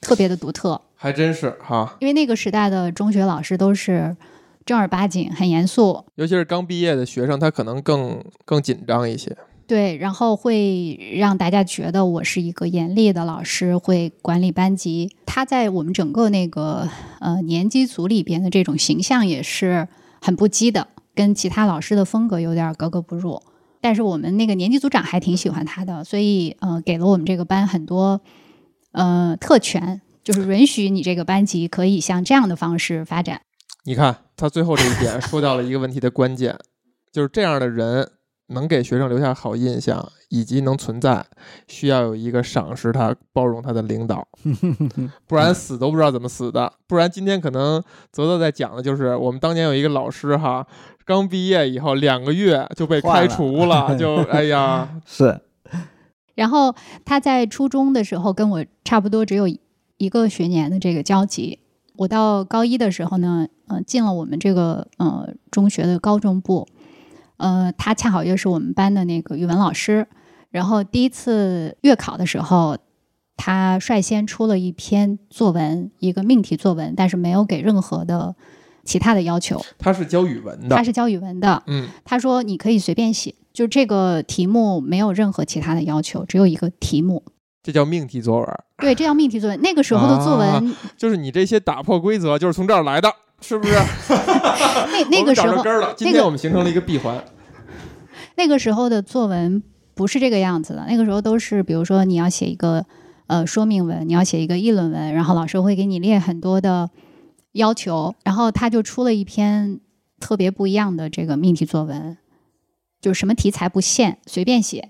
[0.00, 0.80] 特别的独特。
[0.94, 4.16] 还真是哈，因为那个时代的中学老师都是
[4.64, 9.36] 正儿八经、很严肃，尤其是刚毕业的学生，他可能更更紧张一些。
[9.66, 15.14] 对，然后会让大家觉得我是一个严厉的老师，会管理班级。
[15.26, 16.88] 他在我们整个那个
[17.20, 19.86] 呃年级组里边的这种形象也是
[20.20, 23.40] 很不羁的，跟其他老师的风格有点格格不入。
[23.80, 28.20] 但是我们那个年级组长还挺喜欢他的，所以呃给了我们这个班很多
[28.90, 33.40] 呃特权，就是允许你这个班级可以像这样的方式发展。
[33.84, 36.56] 你看他最后这一点说到了一个问题的关键，
[37.12, 38.10] 就是这样的人
[38.48, 41.26] 能给学生留下好印象，以及能存在，
[41.68, 44.26] 需要有一个赏识他、包容他的领导，
[45.28, 46.72] 不然死都不知道怎么死的。
[46.88, 50.66] 不然今天可能泽泽在讲的就是我们当年有一个老师哈，
[51.04, 55.38] 刚毕业以后两个月就被开除了， 就哎呀， 是
[56.34, 56.74] 然后
[57.04, 59.46] 他在初中的时候跟我差不多只有
[59.98, 61.58] 一个学年的这个交集。
[62.00, 66.66] 我到高一的时候呢，呃，进了我们这个呃中学的高中部，
[67.36, 70.06] 呃，他恰好又是我们班的那个语文老师。
[70.48, 72.78] 然后第一次月考的时候，
[73.36, 78.34] 他率先出了一篇作文，一个命题作文，但是没有给任何的
[78.82, 79.60] 其他的要求。
[79.76, 87.22] 他是教语文的他，是教语文的，嗯，他说你可以随便写，就这个题目没有任何其他的要求，只有一个题目。
[87.62, 88.46] 这叫命题作文，
[88.78, 89.60] 对，这叫命题作文。
[89.60, 93.74] 那个时候的作文，啊就是你这些打破规则，就是从这儿来的，是不是？
[94.08, 95.62] 那那个时候。
[95.94, 97.22] 今那个天我们形成了一个闭环，
[98.36, 99.62] 那个时候的作文
[99.94, 100.86] 不是这个样子的。
[100.88, 102.86] 那个时候都是，比如说你要写一个
[103.26, 106.88] 呃说明文，你要写一个议论文，然后老师会给你列很多的
[107.52, 109.80] 要求，然后他就出了一篇
[110.18, 112.16] 特别不一样的这个命题作文，
[113.02, 114.88] 就什么题材不限，随便写，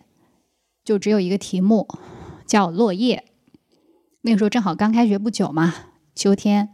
[0.85, 1.89] 就只有一个题目
[2.51, 3.23] 叫落叶。
[4.23, 5.73] 那个时候正好刚开学不久嘛，
[6.17, 6.71] 秋天，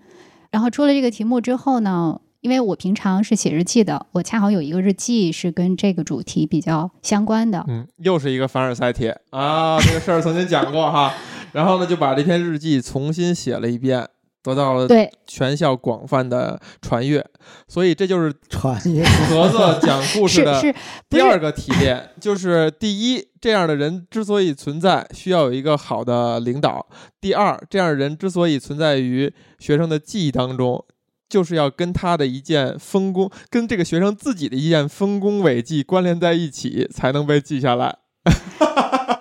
[0.51, 11.13] 然后出了这个题目之后呢，因为我平常是写日记的，我恰好有一个日记是跟这个主题比较相关的，嗯，又是一个凡尔赛帖啊，这个事儿曾经讲过哈。
[11.53, 14.09] 然后呢，就把这篇日记重新写了一遍，
[14.47, 17.25] 得到了对，全校广泛的传阅。
[17.69, 20.61] 所以这就是传阅盒子讲故事的
[21.09, 26.87] 第二个提炼，就是第一，这样的人之所以存在，需要有一个好的领导；
[27.21, 30.85] 第二，这样的人之所以存在于学生的记忆当中，
[31.29, 37.97] 就是要跟他的一件丰功，跟这个学生自己的一件丰功伟绩关联在一起，才能被记下来。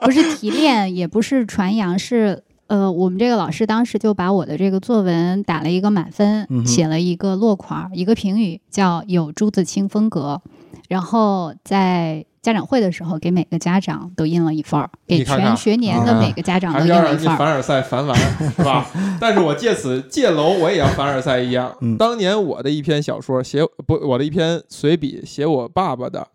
[0.02, 10.42] 不是提炼，也不是传扬，是呃，我们这个老师当时就把我的这个作文打了一个满分，嗯写了一个落款儿，一个评语，叫有朱自清风格。
[10.88, 17.38] 然后在家长会的时候，给每个家长都印了一份儿，给全学年的啊每个家长还都印了一份儿。
[17.38, 18.16] 凡尔赛烦完，
[18.56, 18.86] 是吧？
[19.20, 21.76] 但是我借此借楼，我也要凡尔赛一样。
[21.82, 26.28] 嗯当年我的一篇小说写不，我的一篇随笔写我爸爸的，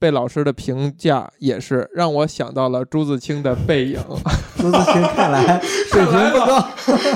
[0.00, 4.00] 被老师的评价也是让我想到了朱自清的背影。
[4.56, 5.60] 朱自清看来
[5.92, 6.68] 水平不高，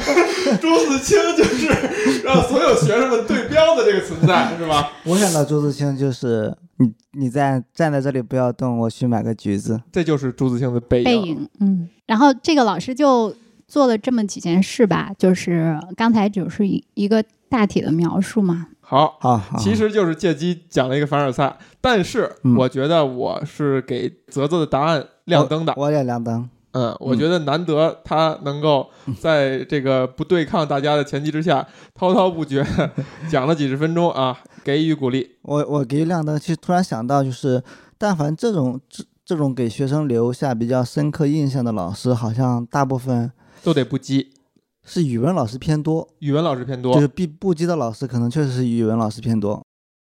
[0.60, 4.92] 朱自清就是让所有学生们对标的这个存在，是吧？
[5.04, 9.80] 我想到朱自清就是你你在站在这里不要动，我去买个橘子。
[9.90, 11.04] 这就是朱自清的背影。
[11.04, 13.34] 背影，嗯，然后这个老师就
[13.66, 25.72] 做了这么几件事吧，就是刚才只是一一个大体的描述嘛，好，好，好其实就是借机讲了一个凡尔赛，但是嗯我觉得我是给泽泽的答案亮灯的。
[25.76, 26.48] 我也亮灯。
[26.72, 32.66] 嗯，我觉得难得他能够在这个不对抗大家的前提之下，滔滔不绝
[33.30, 35.36] 讲了几十分钟啊，给予鼓励。
[35.42, 37.62] 我我给予亮灯，其实突然想到，就是
[37.96, 43.30] 但凡这种这这种给学生留下比较深刻印象的老师，好像大部分
[43.62, 44.26] 都得不羁，
[44.84, 49.64] 是语文老师偏多，语文老师偏多就是，必不羁的老师可能确实是语文老师偏多，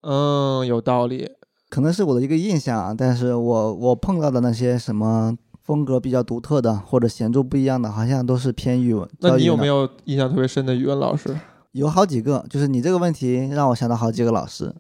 [0.04, 1.30] 嗯，有道理。
[1.70, 2.94] 可能是我的一个印象啊。
[2.98, 9.08] 但是我我碰到的那些什么风格比较独特的或者显著不一样的，好像都是偏语文。
[9.20, 9.90] 那你有没有？
[10.06, 11.36] 印象特别深的语文老师？
[11.74, 14.74] 有好几个，就是你这个问题让我想到好几个老师，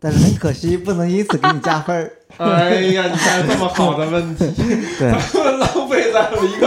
[0.00, 2.12] 但是很可惜不能因此给你加分儿。
[2.38, 4.44] 哎呀，你看这么好的问题，
[4.98, 5.12] 对，
[6.16, 6.66] 在了一个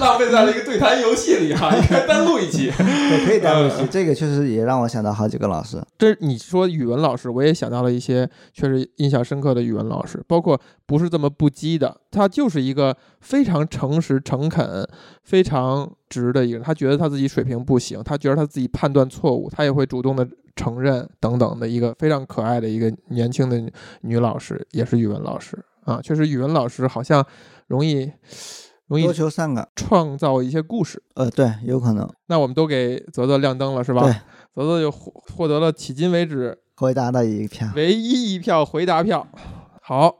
[0.00, 2.68] 浪费在了一个对谈游戏里哈、应该单录一期。
[2.76, 3.86] 对，可以单录一期。
[3.88, 5.80] 这个确实也让我想到好几个老师。
[5.96, 14.84] 这你说语文老师，我也想到了一些确实印象深刻的语文老师，包括不是这么不羁的，他就是一个非常诚实、诚恳、
[15.22, 16.66] 非常直的一个人。
[16.66, 23.62] 他觉得他自己水平不行，他觉得他自己判断错误，他也会主动的承认等等的一个非常可爱的一个年轻的
[24.00, 26.00] 女老师，也是语文老师啊。
[26.02, 27.24] 确实，语文老师好像
[27.68, 28.10] 容易
[28.86, 31.02] 容易多求善感，创造一些故事。
[31.14, 32.08] 呃，对，有可能。
[32.26, 34.02] 那我们都给泽泽亮灯了，是吧？
[34.02, 34.12] 对，
[34.54, 37.68] 泽泽就获获得了迄今为止回答的一票。
[37.74, 39.26] 唯一一票回答票。
[39.80, 40.14] 好，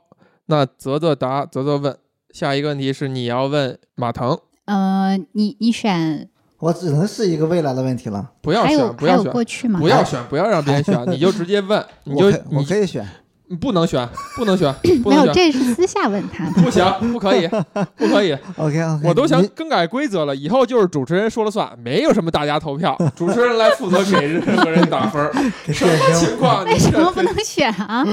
[0.47, 1.97] 那泽泽答，泽泽问，
[2.31, 8.31] 下一个问题是你要问马腾，呃，你你选我只能是一个未来的问题了。
[8.41, 9.79] 不要选，不要选，过去吗？
[9.79, 13.05] 不要选，不要让别人选，你就直接问，你就你可以选。
[13.47, 16.61] 你不能选，不能选， 不没有，能选，这是私下问他的。
[16.61, 17.47] 不行，不可以，
[17.95, 25.31] 不可以， OK OK，我都想更改规则了，以后就是主持人说了算，没有什么大家投票，主持人来负责给任何人打分儿，
[25.71, 26.63] 什么情况？
[26.65, 28.05] 为什么不能选啊？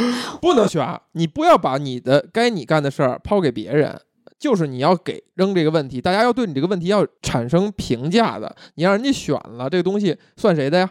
[0.42, 3.98] 不能选，你不要把你的该你干的事儿抛给别人，
[4.38, 8.54] 就是你要给扔这个问题，大家要对你这个问题要产生评价的。
[8.74, 10.90] 你让人家选了这个东西，算谁的呀？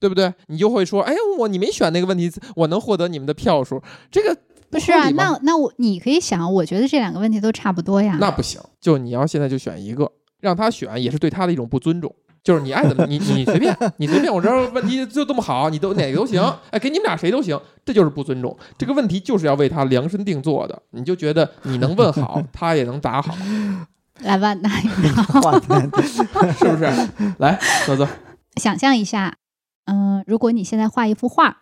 [0.00, 0.32] 对不对？
[0.46, 4.36] 你就会说，哎，我你没选那个问题，我能获得你们的票数，这个
[4.70, 8.16] 不是啊，那那我你可以想，我觉得这两个问题都差不多呀。
[8.20, 12.14] 那不行，就你要现在就选一个，让他选也是对他的一种不尊重。
[12.44, 18.56] 就是你爱怎么你你随便你随便，我这儿问题就这么好，你都哪个都行，哎，给你们俩谁都行，这就是不尊重。
[18.78, 23.34] 这个问题就是要为他量身定做的，你就觉得你能问好，他也能答好，
[24.22, 25.66] 来吧，那话题。
[26.56, 26.84] 是不是？
[27.38, 28.06] 来，泽泽，
[28.60, 29.34] 想象一下，
[29.86, 31.56] 嗯、如果你现在画一幅画，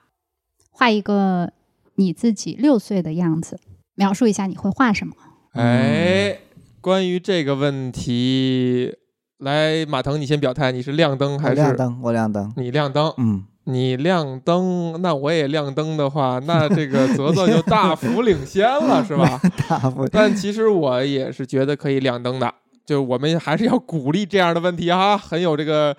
[0.71, 1.53] 画一个
[1.95, 3.59] 你自己六岁的样子，
[3.95, 5.15] 描述一下你会画什么？
[5.53, 6.39] 哎，
[6.81, 8.97] 关于这个问题，
[9.39, 12.53] 来，马腾，你先表态，你是亮灯还是亮灯，我亮灯。
[12.57, 13.15] 你亮灯？
[13.19, 19.41] 嗯，你亮灯，那我也亮灯的话，那这个泽泽就大幅领先了，是吧？
[19.69, 22.53] 大幅但其实我也是觉得可以亮灯的，
[22.85, 25.97] 就是我们还是要鼓励这样的问题哈， 很有这个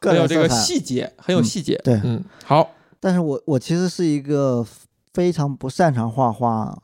[0.00, 0.48] 个很有这个。
[0.48, 1.80] 细节，很有细节。
[1.84, 2.70] 对嗯，好，
[3.00, 4.66] 但是我我其实是一个
[5.12, 6.76] 非常不擅长画画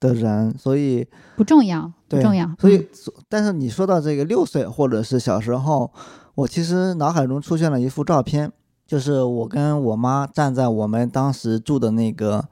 [0.00, 2.50] 的人，所以不重要，不对重要。
[2.58, 2.88] 所以嗯，
[3.28, 5.90] 但是你说到这个六岁或者是小时候，
[6.34, 8.52] 我其实脑海中出现了一幅照片，
[8.86, 12.44] 就是我跟我妈站在我们当时住的那个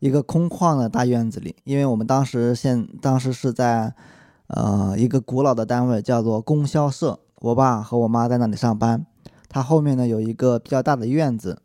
[0.00, 3.94] 一个空旷的大院子里，因为我们当时现当时是在
[4.48, 9.06] 呃一个古老的单位叫做供销社，我爸和我妈在那里上班，
[9.48, 11.62] 它后面呢有一个比较大的院子。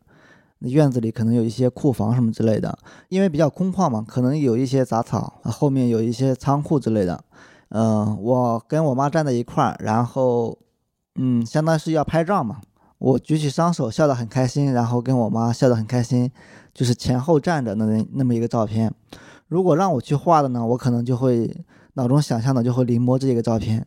[0.60, 2.78] 院子里可能有一些库房什么之类的，
[3.10, 7.22] 因为比较空旷嘛，可能有一些杂草，后面有一些仓库之类的。
[7.68, 10.56] 嗯、我跟我妈站在一块儿，然后，
[11.16, 12.62] 嗯，相当于是要拍照嘛。
[12.96, 16.30] 我举起双手笑得很开心，然后跟我妈笑得很开心，
[16.72, 18.90] 就是前后站着那那么一个照片。
[19.48, 21.54] 如果让我去画的呢，我可能就会
[21.94, 23.86] 脑中想象的就会临摹这个照片。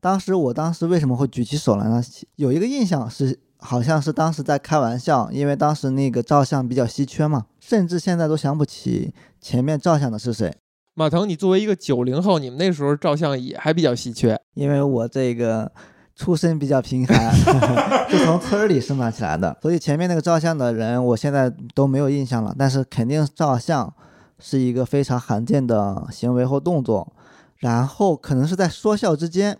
[0.00, 2.02] 当时我当时为什么会举起手来呢？
[2.36, 10.54] 有一个印象是，好像是当时在开玩笑，因为当时那个照相比较稀缺嘛，甚至现在都想不起前面照相的是谁。
[10.94, 14.40] 马腾，你作为一个九零后，你们那时候照相也还比较稀缺。
[14.54, 15.70] 因为我这个
[16.16, 17.32] 出身比较贫寒，
[18.10, 22.54] 是从村里生长起来的，所以前面那个照相的人，我现在都没有印象了。
[22.58, 23.92] 但是肯定照相
[24.40, 27.12] 是一个非常罕见的行为或动作，
[27.58, 29.58] 然后可能是在说笑之间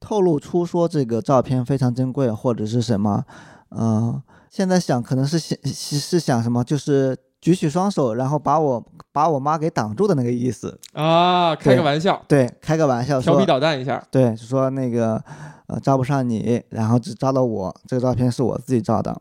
[0.00, 3.24] 透露出说这个照片非常珍贵，或者是什么，
[3.70, 10.78] 嗯、现在想可能是想是是想什么，就是举起双手，然后把我把我妈给挡住的那个意思。
[10.92, 14.04] 啊，开个玩笑，对，开个玩笑说，调皮捣蛋一下。
[14.10, 15.22] 对，就说那个
[15.66, 19.20] 呃照不上你，然后只照到我，这个照片是我自己照的，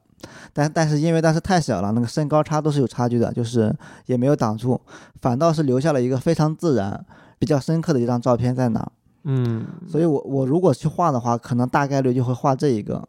[0.54, 3.76] 但但是因为当时太小了，那个身高差都是有差距的，就是
[4.08, 4.80] 也没有挡住，
[5.22, 7.06] 反倒是留下了一个非常自然、
[7.40, 8.92] 比较深刻的一张照片在哪。
[9.24, 13.08] 嗯，所以我我如果去画的话，可能大概率就会画这一个。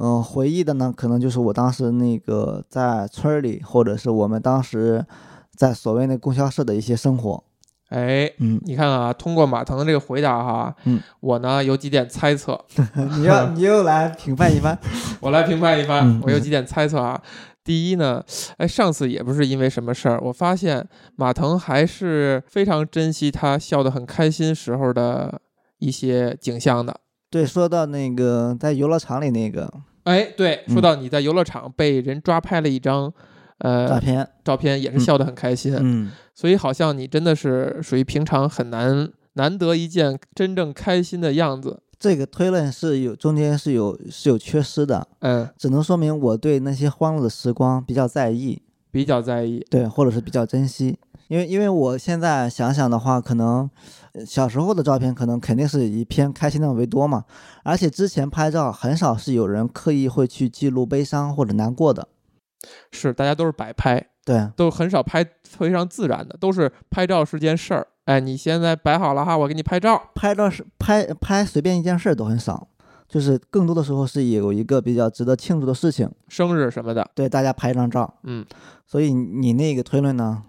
[0.00, 5.06] 嗯、回忆的呢，可能就是我当时那个在村儿里，或者是我们当时
[5.54, 7.44] 在所谓那供销社的一些生活。
[7.90, 12.60] 哎，嗯，你看啊，通过马腾的这个回答哈，嗯，我呢有几点猜测，
[13.14, 14.76] 你要你又来评判一番。
[15.20, 16.04] 我来评判一番。
[16.04, 17.22] 嗯我有几点猜测啊。
[17.64, 18.22] 第一呢，
[18.58, 20.86] 哎，上次也不是因为什么事儿，我发现
[21.16, 25.40] 马腾还是非常珍惜他笑得很开心时候的
[25.78, 27.00] 一些景象的。
[27.30, 29.72] 对，说到那个在游乐场里那个
[30.04, 33.10] 哎，对，嗯说到你在游乐场被人抓拍了一张，
[33.58, 41.80] 呃，照片，照片也是笑得很开心，嗯，所以好像你真的是属于平常很难难得一见真正开心的样子。
[42.04, 49.66] 这个推论是有中间是有是有缺失的，嗯，只能说明我对那些欢乐的时光比较在意，比较在意。
[49.70, 50.98] 对，或者是比较珍惜。
[51.28, 53.70] 因为因为我现在想想的话，可能
[54.12, 57.24] 呃小时候的照片可能肯定是以偏开心的为多嘛，
[57.62, 62.06] 而且之前拍照很少是有人刻意会去记录悲伤或者难过的，
[62.92, 67.86] 是，大家都是摆拍，对，都很少拍非常自然的，都是拍照是件事儿。
[68.04, 70.10] 哎，你现在摆好了哈，我给你拍照。
[70.14, 72.68] 拍照是拍拍随便一件事儿都很少，
[73.08, 78.44] 就是更多的时候是有一个比较值得庆祝的事情，生日什么的，对大家拍一张照，嗯，
[78.86, 80.42] 所以你那个推论呢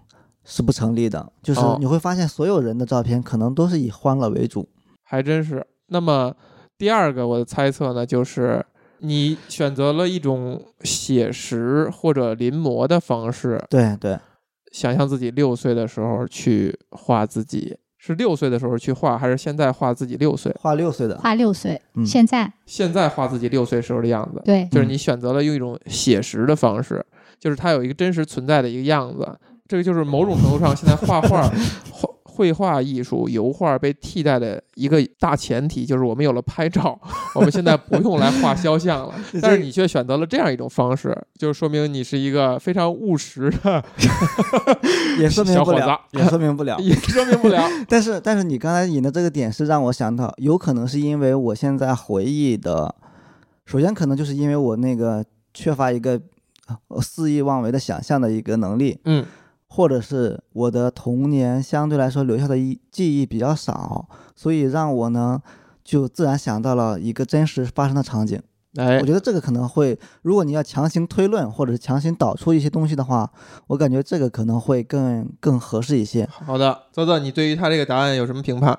[0.44, 4.68] 是不成立的，就是哦你会发现所有人的照片可能都是以欢乐为主，
[5.02, 5.66] 还真是。
[5.88, 6.34] 那么
[6.76, 8.64] 第二个我的猜测呢，就是
[8.98, 14.18] 你选择了一种写实或者临摹的方式，对对，
[14.76, 20.54] 想象自己六岁的时候去画自己，是六岁的时候去画，还是现在画自己六岁？
[20.60, 22.04] 画六岁的，画六岁，嗯。
[22.04, 22.52] 现在。
[22.66, 27.02] 现在画自己六岁时候的样子，对就是你选择了用一种写实的方式，
[27.40, 29.26] 就是它有一个真实存在的一个样子。
[29.66, 31.50] 这个就是某种程度上，现在画画、
[31.90, 36.98] 画绘画艺术、油画被替代的一个大前提，就是我们有了拍照，
[37.34, 39.14] 我们现在不用来画肖像了。
[39.40, 43.82] 但是你却选择了这样一种方式，就说明你是一个非常务实的
[45.18, 46.76] 也说明小伙不了，子也说明不了。
[46.84, 47.66] 也说明不了。
[47.88, 52.94] 但是但是你刚才引的这个点是让我想到，有可能是因为我现在回忆的，
[53.64, 55.24] 首先可能就是因为我那个
[55.54, 56.20] 缺乏一个
[56.88, 59.24] 呃肆意妄为的想象的一个能力，嗯，
[59.68, 65.42] 或者是我的童年相对来说留下的一记忆比较少，所以让我呢
[65.84, 68.40] 就自然想到了一个真实发生的场景。
[68.76, 73.30] 哎我，觉得这个可能会，如果你要强行推论或者是强行导出一些东西的话，
[73.68, 76.28] 我感觉这个可能会更更合适一些。
[76.30, 78.78] 好的，泽泽，你对于他这个答案有什么评判？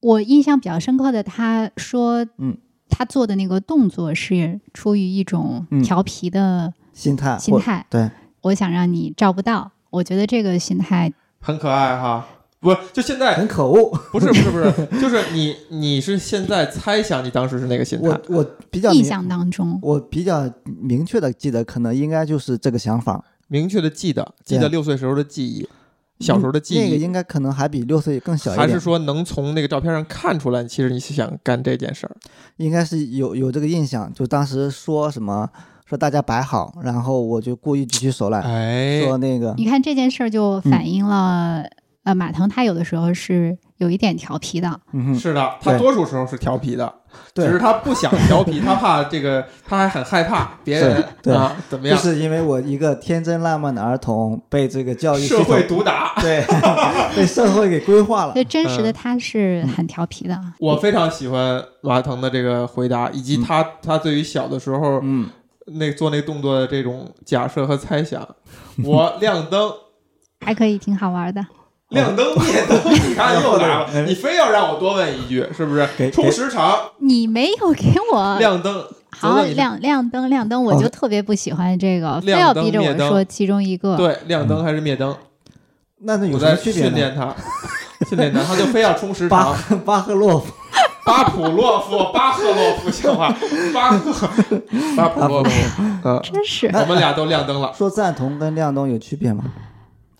[0.00, 2.56] 我印象比较深刻的，他说，嗯，
[2.90, 8.10] 他做的那个动作是出于一种嗯调皮的心态，或心态，对，
[8.42, 9.72] 我想让你照不到。
[9.90, 12.26] 我觉得这个心态，很可爱哈。
[12.60, 13.88] 不，就现在很可恶。
[14.10, 23.24] 不是不是不是，就是你你是现在猜想你当时是那个心态我，我比较，印象当中，我比较明确的记得，可能应该就是这个想法。
[23.46, 25.68] 明确的记得记得六岁时候的记忆，
[26.18, 32.16] 小时候的记忆，那个应该可能还比六岁更小一点，还是说能从那个照片上看出来，其实你是想干这件事儿？
[32.56, 34.12] 应该是有有这个印象。
[34.12, 35.48] 就当时说什么，
[35.88, 41.64] 说大家摆好，然后我就故意举起手来，哎，说那个你看这件事儿就反映了，
[42.04, 44.68] 呃，马腾他有的时候是有一点调皮的。
[44.92, 46.92] 嗯哼，是的，他多数时候是调皮的，
[47.32, 51.02] 对只是他不想调皮，他怕这个，他还很害怕别人
[51.34, 56.12] 啊怎么样，就是因为我一个天真烂漫的儿童被这个教育社会毒打。
[56.20, 56.44] 对
[57.16, 58.42] 被社会给规划了所。
[58.42, 60.38] 以真实的嗯他是很调皮的。
[60.58, 65.28] 我非常喜欢马腾的这个回答，以及他他对于小的时候嗯，
[65.72, 68.26] 那做那动作的这种假设和猜想。
[68.84, 69.72] 我 亮灯，
[70.44, 71.44] 还可以挺好玩的。
[71.90, 76.10] 亮灯灭灯，你看又来了， 你非要让我多问一句，是不是给？
[76.10, 83.96] 充时长，你没有给我亮灯，好亮亮灯亮灯，我就特别不喜欢这个，非要逼着我说其中一个。
[83.96, 85.16] 对，亮灯还是灭灯？
[86.00, 86.54] 那那有我在？
[86.54, 87.34] 训练他，
[88.06, 89.80] 训练他，他就非要充时巴长。
[89.80, 90.52] 巴赫洛夫，
[91.08, 93.34] 巴甫洛夫，巴赫洛夫，笑话？
[93.72, 94.12] 巴赫，
[94.94, 95.50] 巴甫洛夫，
[96.04, 97.72] 嗯，真是我们俩都亮灯了。
[97.72, 99.44] 说赞同跟亮灯有区别吗？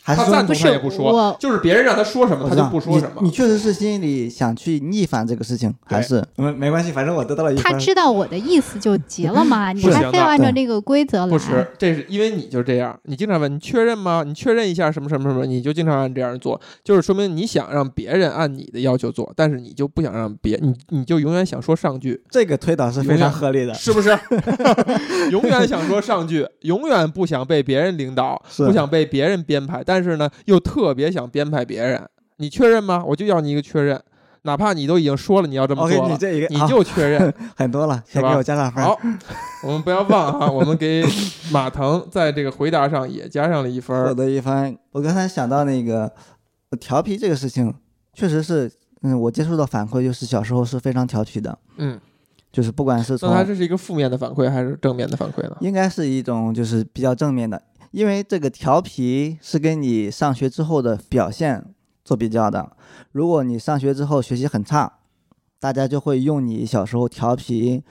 [0.08, 3.28] 还是说他赞同不是他也不说我，就是别人让他说什么他就不说什么你。
[3.28, 11.28] 你确实是心里想去逆反这个事情，还是没没关系，反正我得到了一他知道我的意思就结了嘛， 你还非要按照对这个规则来。
[11.28, 14.24] 不是，这是因为你就这样，你经常问你确认吗？
[14.26, 23.74] 你确认一下什么什么什么，你就经常按这样做，就是说明你想让别人按你的要求做，但是你就不想让别你你就永远想说上句，这个推导是非常合理的。
[23.74, 24.16] 是不是？
[25.30, 32.00] 永远想说上句，永远不想被别人领导，不想被别人编排，但是呢，又特别想编排别人。
[32.36, 33.02] 你确认吗？
[33.06, 34.00] 我就要你一个确认，
[34.42, 37.34] 哪怕你都已经说了你要这么做了，你这一个你就确认。
[37.56, 38.82] 很多了，先给我加上分。
[38.84, 38.96] 好，
[39.64, 41.04] 我们不要忘哈， 我们给
[41.50, 44.14] 马腾在这个回答上也加上了一分获儿。
[44.14, 44.78] 得一分。
[44.92, 46.12] 我刚才想到那个
[46.70, 47.74] 呃调皮这个事情，
[48.14, 48.70] 确实是，
[49.02, 52.00] 嗯，我接触到反馈就是小时候是非常调皮的，嗯，
[52.52, 55.56] 就是不管是那从他这是一个负面的反馈还是正面的反馈呢？
[55.60, 57.60] 应该是一种就是比较正面的，
[57.90, 61.74] 因为这个调皮是跟你上学之后的表现
[62.04, 62.76] 做比较的。
[63.12, 65.00] 如果你上学之后学习很差，
[65.58, 67.82] 大家就会用你小时候调皮，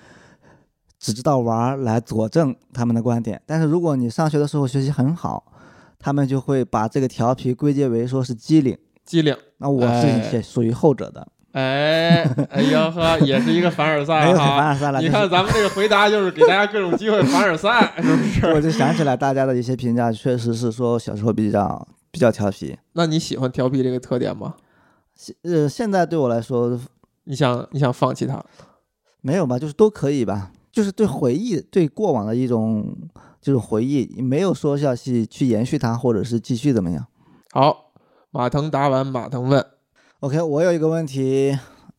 [0.99, 3.41] 只知道玩来佐证他们的观点。
[3.45, 5.51] 但是如果你上学的时候学习很好，
[5.99, 8.77] 他们就会把这个调皮归结为说是机灵。
[9.03, 11.27] 机灵，那我是属于后者的，哎，
[11.57, 14.67] 哎哎呀呵，也是一个凡尔没赛有凡哈。
[14.67, 15.01] 尔赛了。
[15.01, 18.45] 你看咱们这个回答，就是给大家各种机会凡尔赛，是不是？
[18.53, 22.77] 我就想起来大家的一些评价，确实是说小时候比较比较调皮。
[22.93, 24.53] 那你喜欢调皮这个特点吗？
[25.15, 26.79] 现呃，现在对我来说
[27.23, 28.39] 你想你想放弃它？
[29.21, 32.95] 没有吧，就是都可以吧，就是对回忆、对过往的一种
[33.41, 37.07] 就是回忆，没有说要去去延续它，或者是继续怎么样。
[37.51, 37.93] 好，
[38.29, 39.65] 马腾答完，马腾问，
[40.21, 41.55] OK，我有一个问题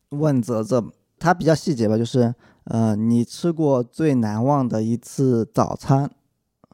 [0.09, 0.83] 问泽泽，
[1.17, 6.11] 他比较细节吧，就是呃，你吃过最难忘的一次早餐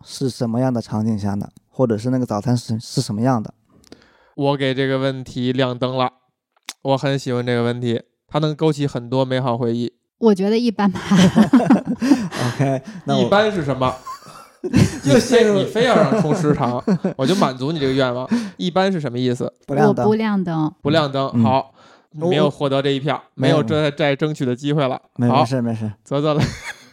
[0.03, 3.53] 是什么样的场景下的，或者是那个早餐是是什么样的？
[4.35, 6.11] 我给这个问题亮灯了，
[6.81, 9.93] 我很喜欢这个问题，它能勾起很多美好回忆。
[10.17, 10.99] 我觉得一般吧。
[12.55, 13.93] OK，那一般是什么？
[15.03, 16.83] 你又陷入你非要让充时长，
[17.17, 18.27] 我就满足你这个愿望。
[18.57, 19.43] 一般是什么意思？
[19.67, 21.31] 我不亮灯不，亮灯，不亮灯。
[21.33, 21.73] 嗯好，
[22.11, 25.01] 没有获得这一票，没没有有再再争取的机会了。
[25.17, 26.43] 没没，事没事，泽泽来，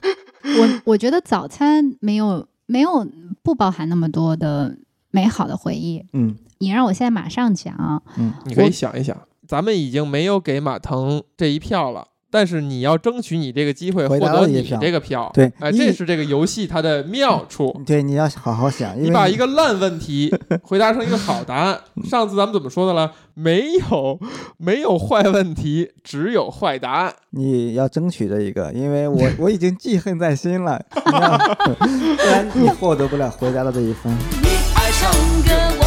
[0.60, 3.06] 我我觉得早餐没有没有
[3.42, 4.76] 不包含那么多的
[5.10, 6.04] 美好的回忆。
[6.12, 9.16] 嗯你让我现在马上讲，嗯，你可以想一想，
[9.48, 12.06] 咱们已经没有给马腾这一票了。
[12.32, 17.78] 但是你要争取你这个机会，获得你这个票，对哎，你这是这个游戏它的妙处。
[17.84, 21.78] 对，你要好好想，你把一个烂问题回答成一个好答案。
[22.08, 23.12] 上次咱们怎么说的了？
[23.34, 24.18] 没有
[24.56, 27.14] 没有坏问题，只有坏答案。
[27.32, 34.10] 你要争取这一个，因为我 我已经记恨在心了， 不然你获得不了回答的这一分。
[34.42, 35.12] 你爱唱
[35.44, 35.84] 歌，我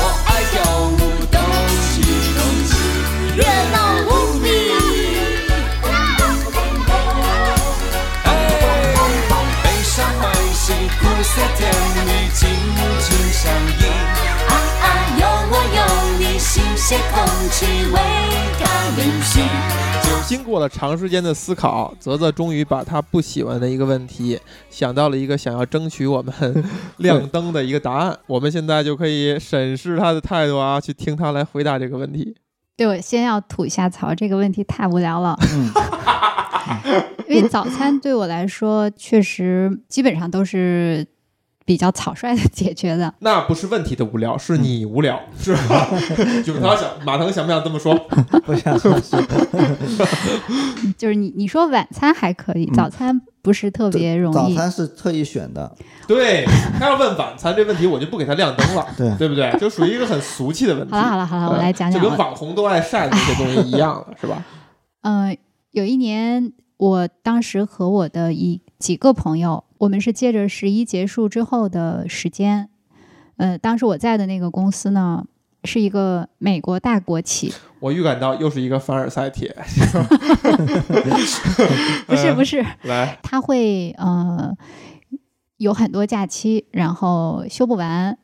[11.35, 11.69] 苦涩甜
[12.05, 12.47] 蜜，紧
[13.01, 13.83] 紧相依。
[14.47, 14.87] 啊啊，
[15.19, 15.79] 有我有
[16.17, 17.65] 你，新鲜空气。
[20.25, 26.33] 经过了长时间的思考，泽泽终于把他不喜欢的一个问题想到了一个想要争取我们
[26.99, 28.17] 亮灯的一个答案。
[28.27, 32.33] 我们现在就可以审视他的态度啊，去听他来回答这个问题。
[32.77, 35.37] 对我先要吐一下槽，这个问题太无聊了。
[35.51, 35.69] 嗯，
[37.27, 41.05] 因为早餐对我来说，确实基本上都是
[41.65, 43.11] 比较草率的解决的。
[43.19, 45.87] 那不是问题的无聊，是你无聊，是吧？
[46.45, 47.93] 就是他想，马腾想不想这么说？
[48.45, 48.93] 不想说
[50.97, 54.55] 就是你你说晚餐还可以，嗯早餐不是特别容易。
[54.55, 55.75] 早餐是特意选的，
[56.07, 56.45] 对
[56.79, 59.51] 他要问晚餐这问题，我就不给他亮灯了，对对不对？
[59.59, 60.93] 就属于一个很俗气的问题。
[60.93, 62.03] 好了好了好了，我来讲讲我。
[62.03, 64.43] 就跟网红都爱晒的那些东西一样了，是吧？
[65.01, 65.35] 嗯、
[65.71, 72.69] 有一年，我当时和我的一几个朋友，我们是借着十一结束之后的时间，
[73.37, 75.23] 呃，当时我在的那个公司呢，
[75.63, 79.55] 是一个美国大国企，我预感到又是一个凡尔赛帖，
[82.07, 84.55] 不是不是， 来，他会呃
[85.57, 88.17] 有很多假期，然后休不完。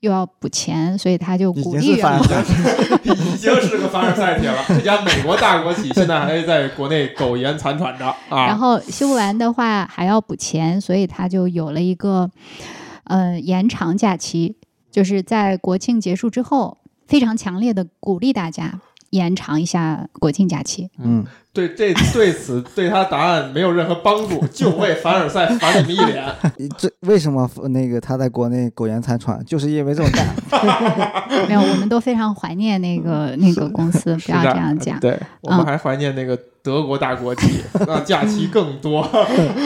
[0.00, 2.26] 又要补钱，所以他就鼓励员工
[3.02, 4.56] 已经是个凡尔赛体了。
[4.68, 8.46] 这家美国大国企现在还在国内苟延残喘着啊。
[8.46, 12.30] 然后修不完的话还要补钱，所以他就有了一个
[13.04, 14.56] 呃延长假期，
[14.90, 18.80] 就是在国庆结束之后，非常强烈的鼓励大家
[19.10, 20.90] 延长一下国庆假期。
[20.98, 26.24] 嗯，对这对此对他答案没有任何帮助，就为凡尔赛反你们一脸。
[26.76, 30.26] 这为什么那个他在国内苟延残喘，就是因为这种干。
[31.48, 34.98] 没有，我们都非常怀念那个那个公司，不要这样讲。
[35.00, 39.08] 对我们还怀念那个德国大国企，让假期更多。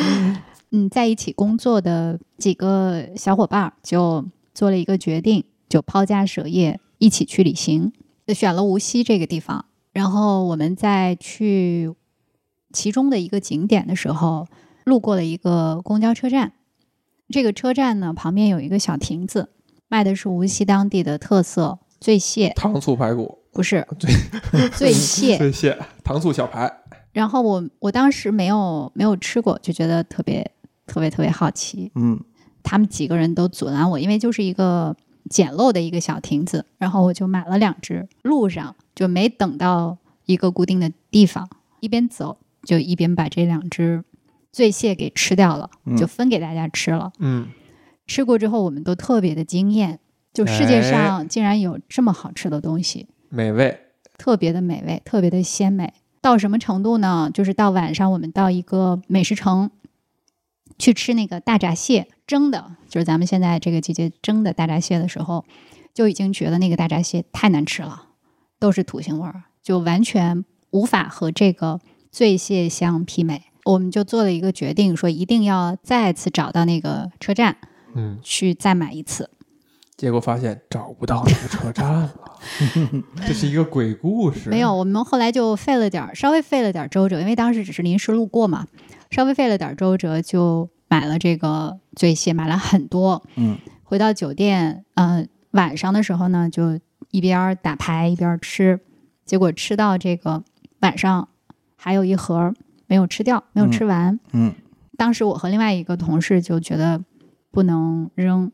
[0.73, 4.25] 嗯，在一起工作的几个小伙伴就
[4.55, 8.00] 做了一个决定，就抛家舍业一起去旅行，就
[8.35, 9.67] 选了无锡这个地方。
[9.93, 11.93] 然后我们在去
[12.73, 14.47] 其中的一个景点的时候，
[14.85, 16.53] 路过了一个公交车站。
[17.29, 19.51] 这个车站呢，旁边有一个小亭子，
[19.89, 23.87] 卖的是无锡当地的特色醉蟹，糖醋排骨，不是
[24.77, 25.39] 醉蟹。
[25.39, 26.73] 醉蟹，糖醋小排。
[27.13, 30.49] 然后我我当时没有没有吃过，就觉得特别
[30.87, 31.91] 特别特别好奇。
[31.97, 32.21] 嗯，
[32.63, 34.97] 他们几个人都阻拦我，因为就是一个
[35.29, 38.09] 简陋的一个小亭子，然后我就买了两只。
[38.23, 41.49] 路上就没等到一个固定的地方，
[41.81, 44.03] 一边走就一边把这两只
[44.53, 47.13] 醉蟹给吃掉了，嗯就分给大家吃了。
[47.19, 47.49] 嗯，
[48.07, 50.01] 吃过之后，我们都特别的惊艳，
[50.33, 53.79] 就世界上竟然有这么好吃的东西，美味。
[54.19, 55.95] 特别的美味，特别的鲜美。
[56.21, 57.31] 到什么程度呢？
[57.33, 59.71] 就是到晚上，我们到一个美食城
[60.81, 65.45] 去吃那个大闸蟹蒸的，就是咱们现在这个季节蒸的大闸蟹的时候，
[65.95, 68.07] 就已经觉得那个大闸蟹太难吃了，
[68.59, 71.79] 都是土腥味儿，就完全无法和这个
[72.11, 73.43] 醉蟹相媲美。
[73.67, 77.59] 我们就做了一个决定，说一定要再次找到那个车站
[77.95, 79.31] 嗯，去再买一次。
[79.99, 82.15] 结果发现找不到那个车站了，
[83.29, 84.49] 这是一个鬼故事。
[84.49, 88.67] 没有，我们后来就费了点儿，稍微费了点儿周折，因为当时只是临时路过嘛，
[89.11, 93.23] 稍微费了点儿周折，就买了这个醉蟹，买了很多。
[93.37, 96.79] 嗯，回到酒店，呃，晚上的时候呢，就
[97.11, 98.81] 一边儿打牌一边儿吃，
[99.25, 100.45] 结果吃到这个
[100.81, 101.29] 晚上
[101.77, 102.55] 还有一盒儿
[102.87, 104.19] 没有吃掉，没有吃完。
[104.33, 104.55] 嗯，
[104.97, 107.03] 当时我和另外一个同事就觉得
[107.51, 108.53] 不能扔，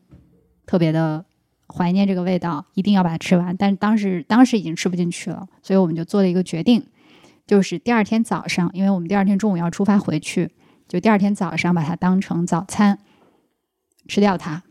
[0.65, 1.25] 特别的
[1.67, 3.55] 怀念这个味道，一定要把它吃完。
[3.55, 6.83] 但是当时当时已经吃不进去了，所以我们就做了一个决定，
[7.47, 10.51] 就是第二天早上，因为我们第二天中午要出发回去，
[10.87, 12.99] 就第二天早上把它当成早餐
[14.07, 14.61] 吃掉它。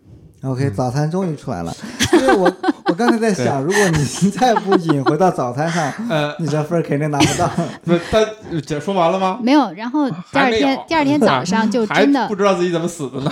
[0.42, 1.74] OK，早餐终于出来了。
[2.12, 2.52] 因为我
[2.84, 7.50] 我刚才在想，如果你再不引回到早餐上，呃，你这分儿肯定拿不到。
[7.82, 8.20] 不是他
[8.64, 9.40] 这说完了吗？
[9.42, 13.30] 没有，然后第二天第二天早 上就真的不知道自己怎么死的呢，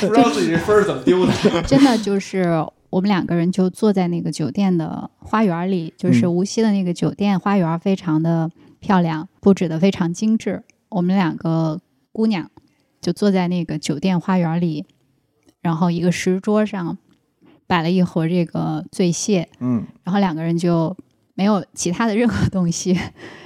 [0.00, 1.32] 不知道自己这分儿怎么丢的。
[1.66, 8.50] 真的就是我们两个人就坐在那个酒店的花园里，就是嗯无锡的那个酒店花园非常的
[8.80, 10.62] 漂亮，布置的非常精致。
[10.90, 11.80] 我们两个
[12.12, 12.50] 姑娘
[13.00, 14.86] 就坐在那个酒店花园里，
[15.60, 16.96] 然后一个石桌上
[17.66, 20.96] 摆了一盒这个醉蟹，嗯，然后两个人就
[21.34, 22.98] 没有其他的任何东西，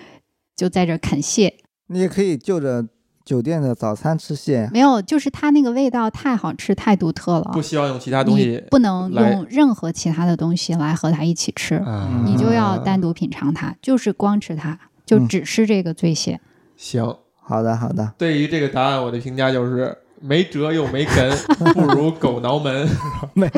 [0.55, 1.55] 就在这儿啃蟹。
[1.89, 2.87] 你也可以就着
[3.25, 4.71] 酒店的早餐吃蟹。
[4.73, 7.51] 没有，就是它那个味道太好吃、太独特了。
[7.53, 12.23] 不，希望用其他东西不能用任何其他的东西来和它一起吃，啊。
[12.25, 14.79] 你就要单独品尝它，就是光吃它，
[15.13, 16.41] 就嗯只是这个醉蟹。
[16.77, 17.15] 行。
[17.45, 18.13] 好的，好的。
[18.17, 21.31] 对于这个答案，我的评价就是没辙又没根，
[21.75, 22.89] 不如狗挠门
[23.35, 23.51] 没，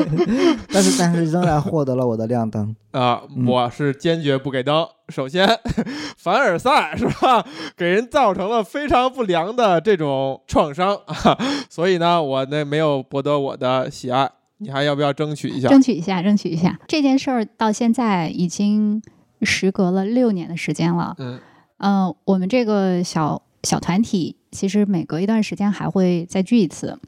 [0.73, 2.75] 但是但是仍然获得了我的亮灯。
[2.91, 3.21] 啊！
[3.35, 4.85] 嗯我是坚决不给灯。
[5.09, 5.47] 首先，
[6.17, 7.45] 凡尔赛是吧，
[7.77, 11.37] 给人造成了非常不良的这种创伤啊，
[11.69, 14.29] 所以呢，我那没有博得我的喜爱。
[14.57, 15.67] 你还要不要争取一下？
[15.69, 16.79] 争取一下，争取一下。
[16.87, 19.01] 这件事儿到现在已经
[19.45, 21.15] 时隔了六年的时间了。
[21.19, 21.39] 嗯
[21.77, 26.99] 嗯、我们这个小小团体其实每隔一段时间还会再聚一次。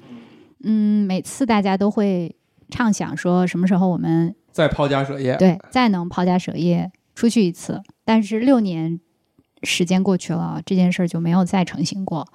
[0.64, 2.36] 嗯，每次大家都会
[2.70, 9.00] 畅想说什么时候我们再抛家舍业，对再能抛家舍业出去一次，但是六年
[9.64, 12.28] 时间过去了，这件事儿就没有再成型过。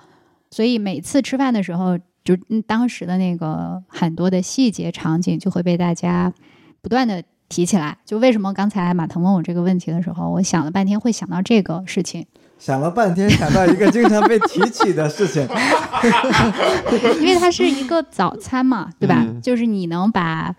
[0.51, 6.33] 所以每次吃饭的时候，就嗯当时的那个很多的细节场景就会被大家
[6.81, 7.23] 不断的
[7.53, 7.99] 提起来。
[8.07, 12.25] 就为什么刚才马腾问我这个问题的时候，我想了半天会想到这个事情，
[12.59, 15.47] 想了半天，想到一个经常被提起的事情
[17.21, 19.23] 因为它是一个早餐嘛，对吧？
[19.23, 20.55] 嗯就是你能把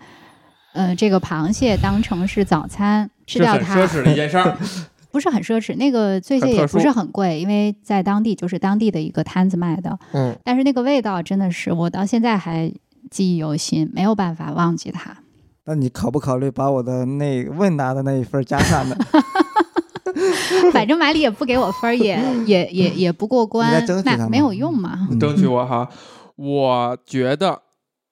[0.72, 4.56] 呃这个螃蟹当成是早餐吃掉它，很奢侈的一件事儿。
[5.10, 5.76] 不是很奢侈。
[5.76, 12.72] 那个醉蟹很特殊也不是很贵，因为在当地就是当地的一个摊子卖的，嗯，但是那个味道真的是我到现在还
[13.10, 15.16] 记忆犹新，没有办法忘记它。
[15.66, 18.96] 那你考不考虑把我的那问答的那一份加上呢？
[20.72, 25.08] 反正马里也不给我分儿，也也也也不过关那没有用嘛。
[25.10, 25.88] 嗯争取我哈。
[26.36, 27.62] 我觉得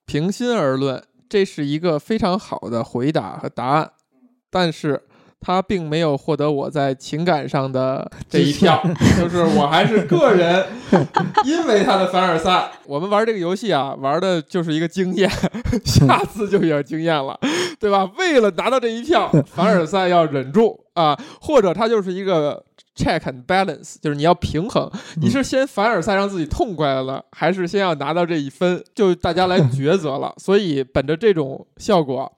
[0.07, 3.91] 平心而论，这是一个非常好的回答和答案，
[4.51, 5.03] 但是
[5.43, 8.81] 他并没有获得我在情感上的 这一票，
[9.19, 10.65] 就是我还是个人，
[11.45, 12.71] 因为他的凡尔赛。
[12.87, 15.29] 我们玩这个游戏啊，玩的就是一个经验，
[15.85, 17.39] 下次就有经验了，
[17.81, 18.09] 对吧？
[18.17, 22.65] 为了拿到这一票，凡尔赛要忍住啊，或者他就是一个
[22.97, 24.91] check and balance，就是你要平衡。
[25.17, 28.83] 你是先凡尔赛让自己痛快了，还是先要拿到这一分？
[28.95, 30.33] 就大家来抉择了。
[30.37, 32.31] 所以本着这种效果，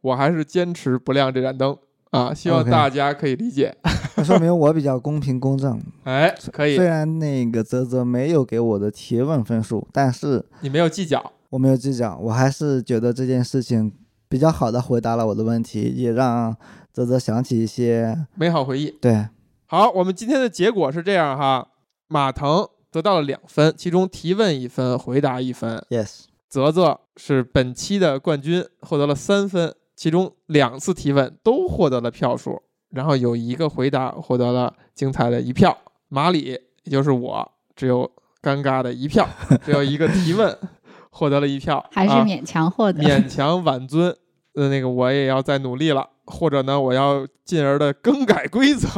[0.00, 1.76] 我还是坚持不亮这盏灯
[2.10, 2.32] 啊！
[2.32, 3.76] 希望大家可以理解。
[4.16, 5.80] 那说明我比较公平公正。
[6.04, 11.32] 哎，可以虽，然那个泽泽没有给我的提问分数，但是你没有计较。
[11.50, 13.92] 我没有计较，我还是觉得这件事情
[14.28, 16.54] 比较好的回答了我的问题，也让
[16.92, 18.90] 泽泽想起一些美好回忆。
[19.00, 19.28] 对
[19.66, 21.68] 好，我们今天的结果是这样哈：
[22.08, 35.76] 马腾得到了两分，其中提问一分，回答一分；yes 泽泽是本期的冠军，获得了三分，其中两次提问都获得了票数，然后有一个回答获得了精彩的一票。
[36.08, 38.08] 马里，也就是我，只有
[38.40, 39.28] 尴尬的一票，
[39.64, 40.56] 只有一个提问
[41.10, 43.02] 获得了一票，啊还是勉强获得。
[43.02, 44.16] 勉强挽尊。
[44.54, 48.88] 呃，那个我也要再努力了，或者呢，我要进而的更改规则，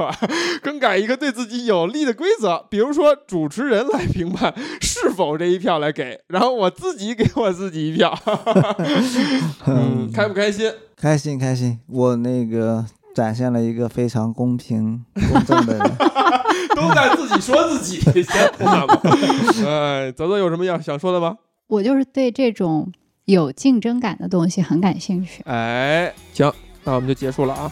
[0.62, 8.16] 更改一个对自己有利的规则，比如说主持人来评判是否这一票来给，然后我自己给我自己一票，
[9.66, 10.72] 嗯，开不开心？
[11.00, 12.84] 开心开心，我那个
[13.14, 15.90] 展现了一个非常公平 公正的人。
[16.76, 19.00] 都在自己说自己，先不干吧。
[19.66, 21.36] 哎，泽泽有什么要想说的吗？
[21.68, 22.92] 我就是对这种
[23.24, 25.42] 有竞争感的东西很感兴趣。
[25.46, 26.52] 哎，行，
[26.84, 27.70] 那我们就结束了啊。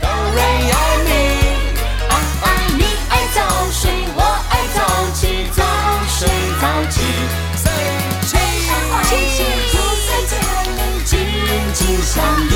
[0.00, 1.10] 哆瑞爱你，
[2.44, 5.62] 爱你爱早睡，我爱早起，早
[6.06, 6.28] 睡
[6.60, 7.47] 早起。
[11.98, 12.54] 紧相依。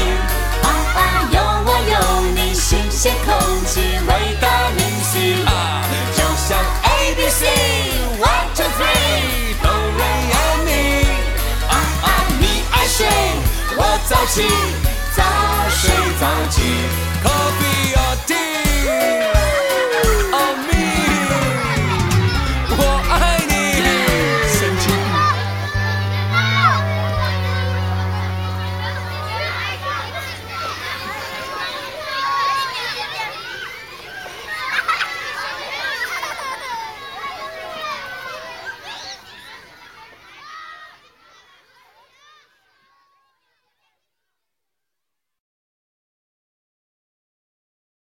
[0.62, 1.00] 啊啊，
[1.32, 1.36] 有
[1.66, 1.96] 我有
[2.30, 3.34] 你，新鲜空
[3.66, 5.42] 气，维他命 C。
[5.44, 5.82] 啊，
[6.14, 7.46] 就像 A B C
[8.20, 9.66] one two three，哆
[9.96, 10.00] 瑞
[10.32, 10.34] 爱
[10.64, 10.70] 你，
[11.68, 12.06] 啊啊，
[12.38, 13.04] 你爱睡，
[13.76, 14.46] 我早起，
[15.16, 15.20] 早
[15.70, 15.90] 睡
[16.20, 16.62] 早起
[17.24, 19.31] ，Coffee or tea。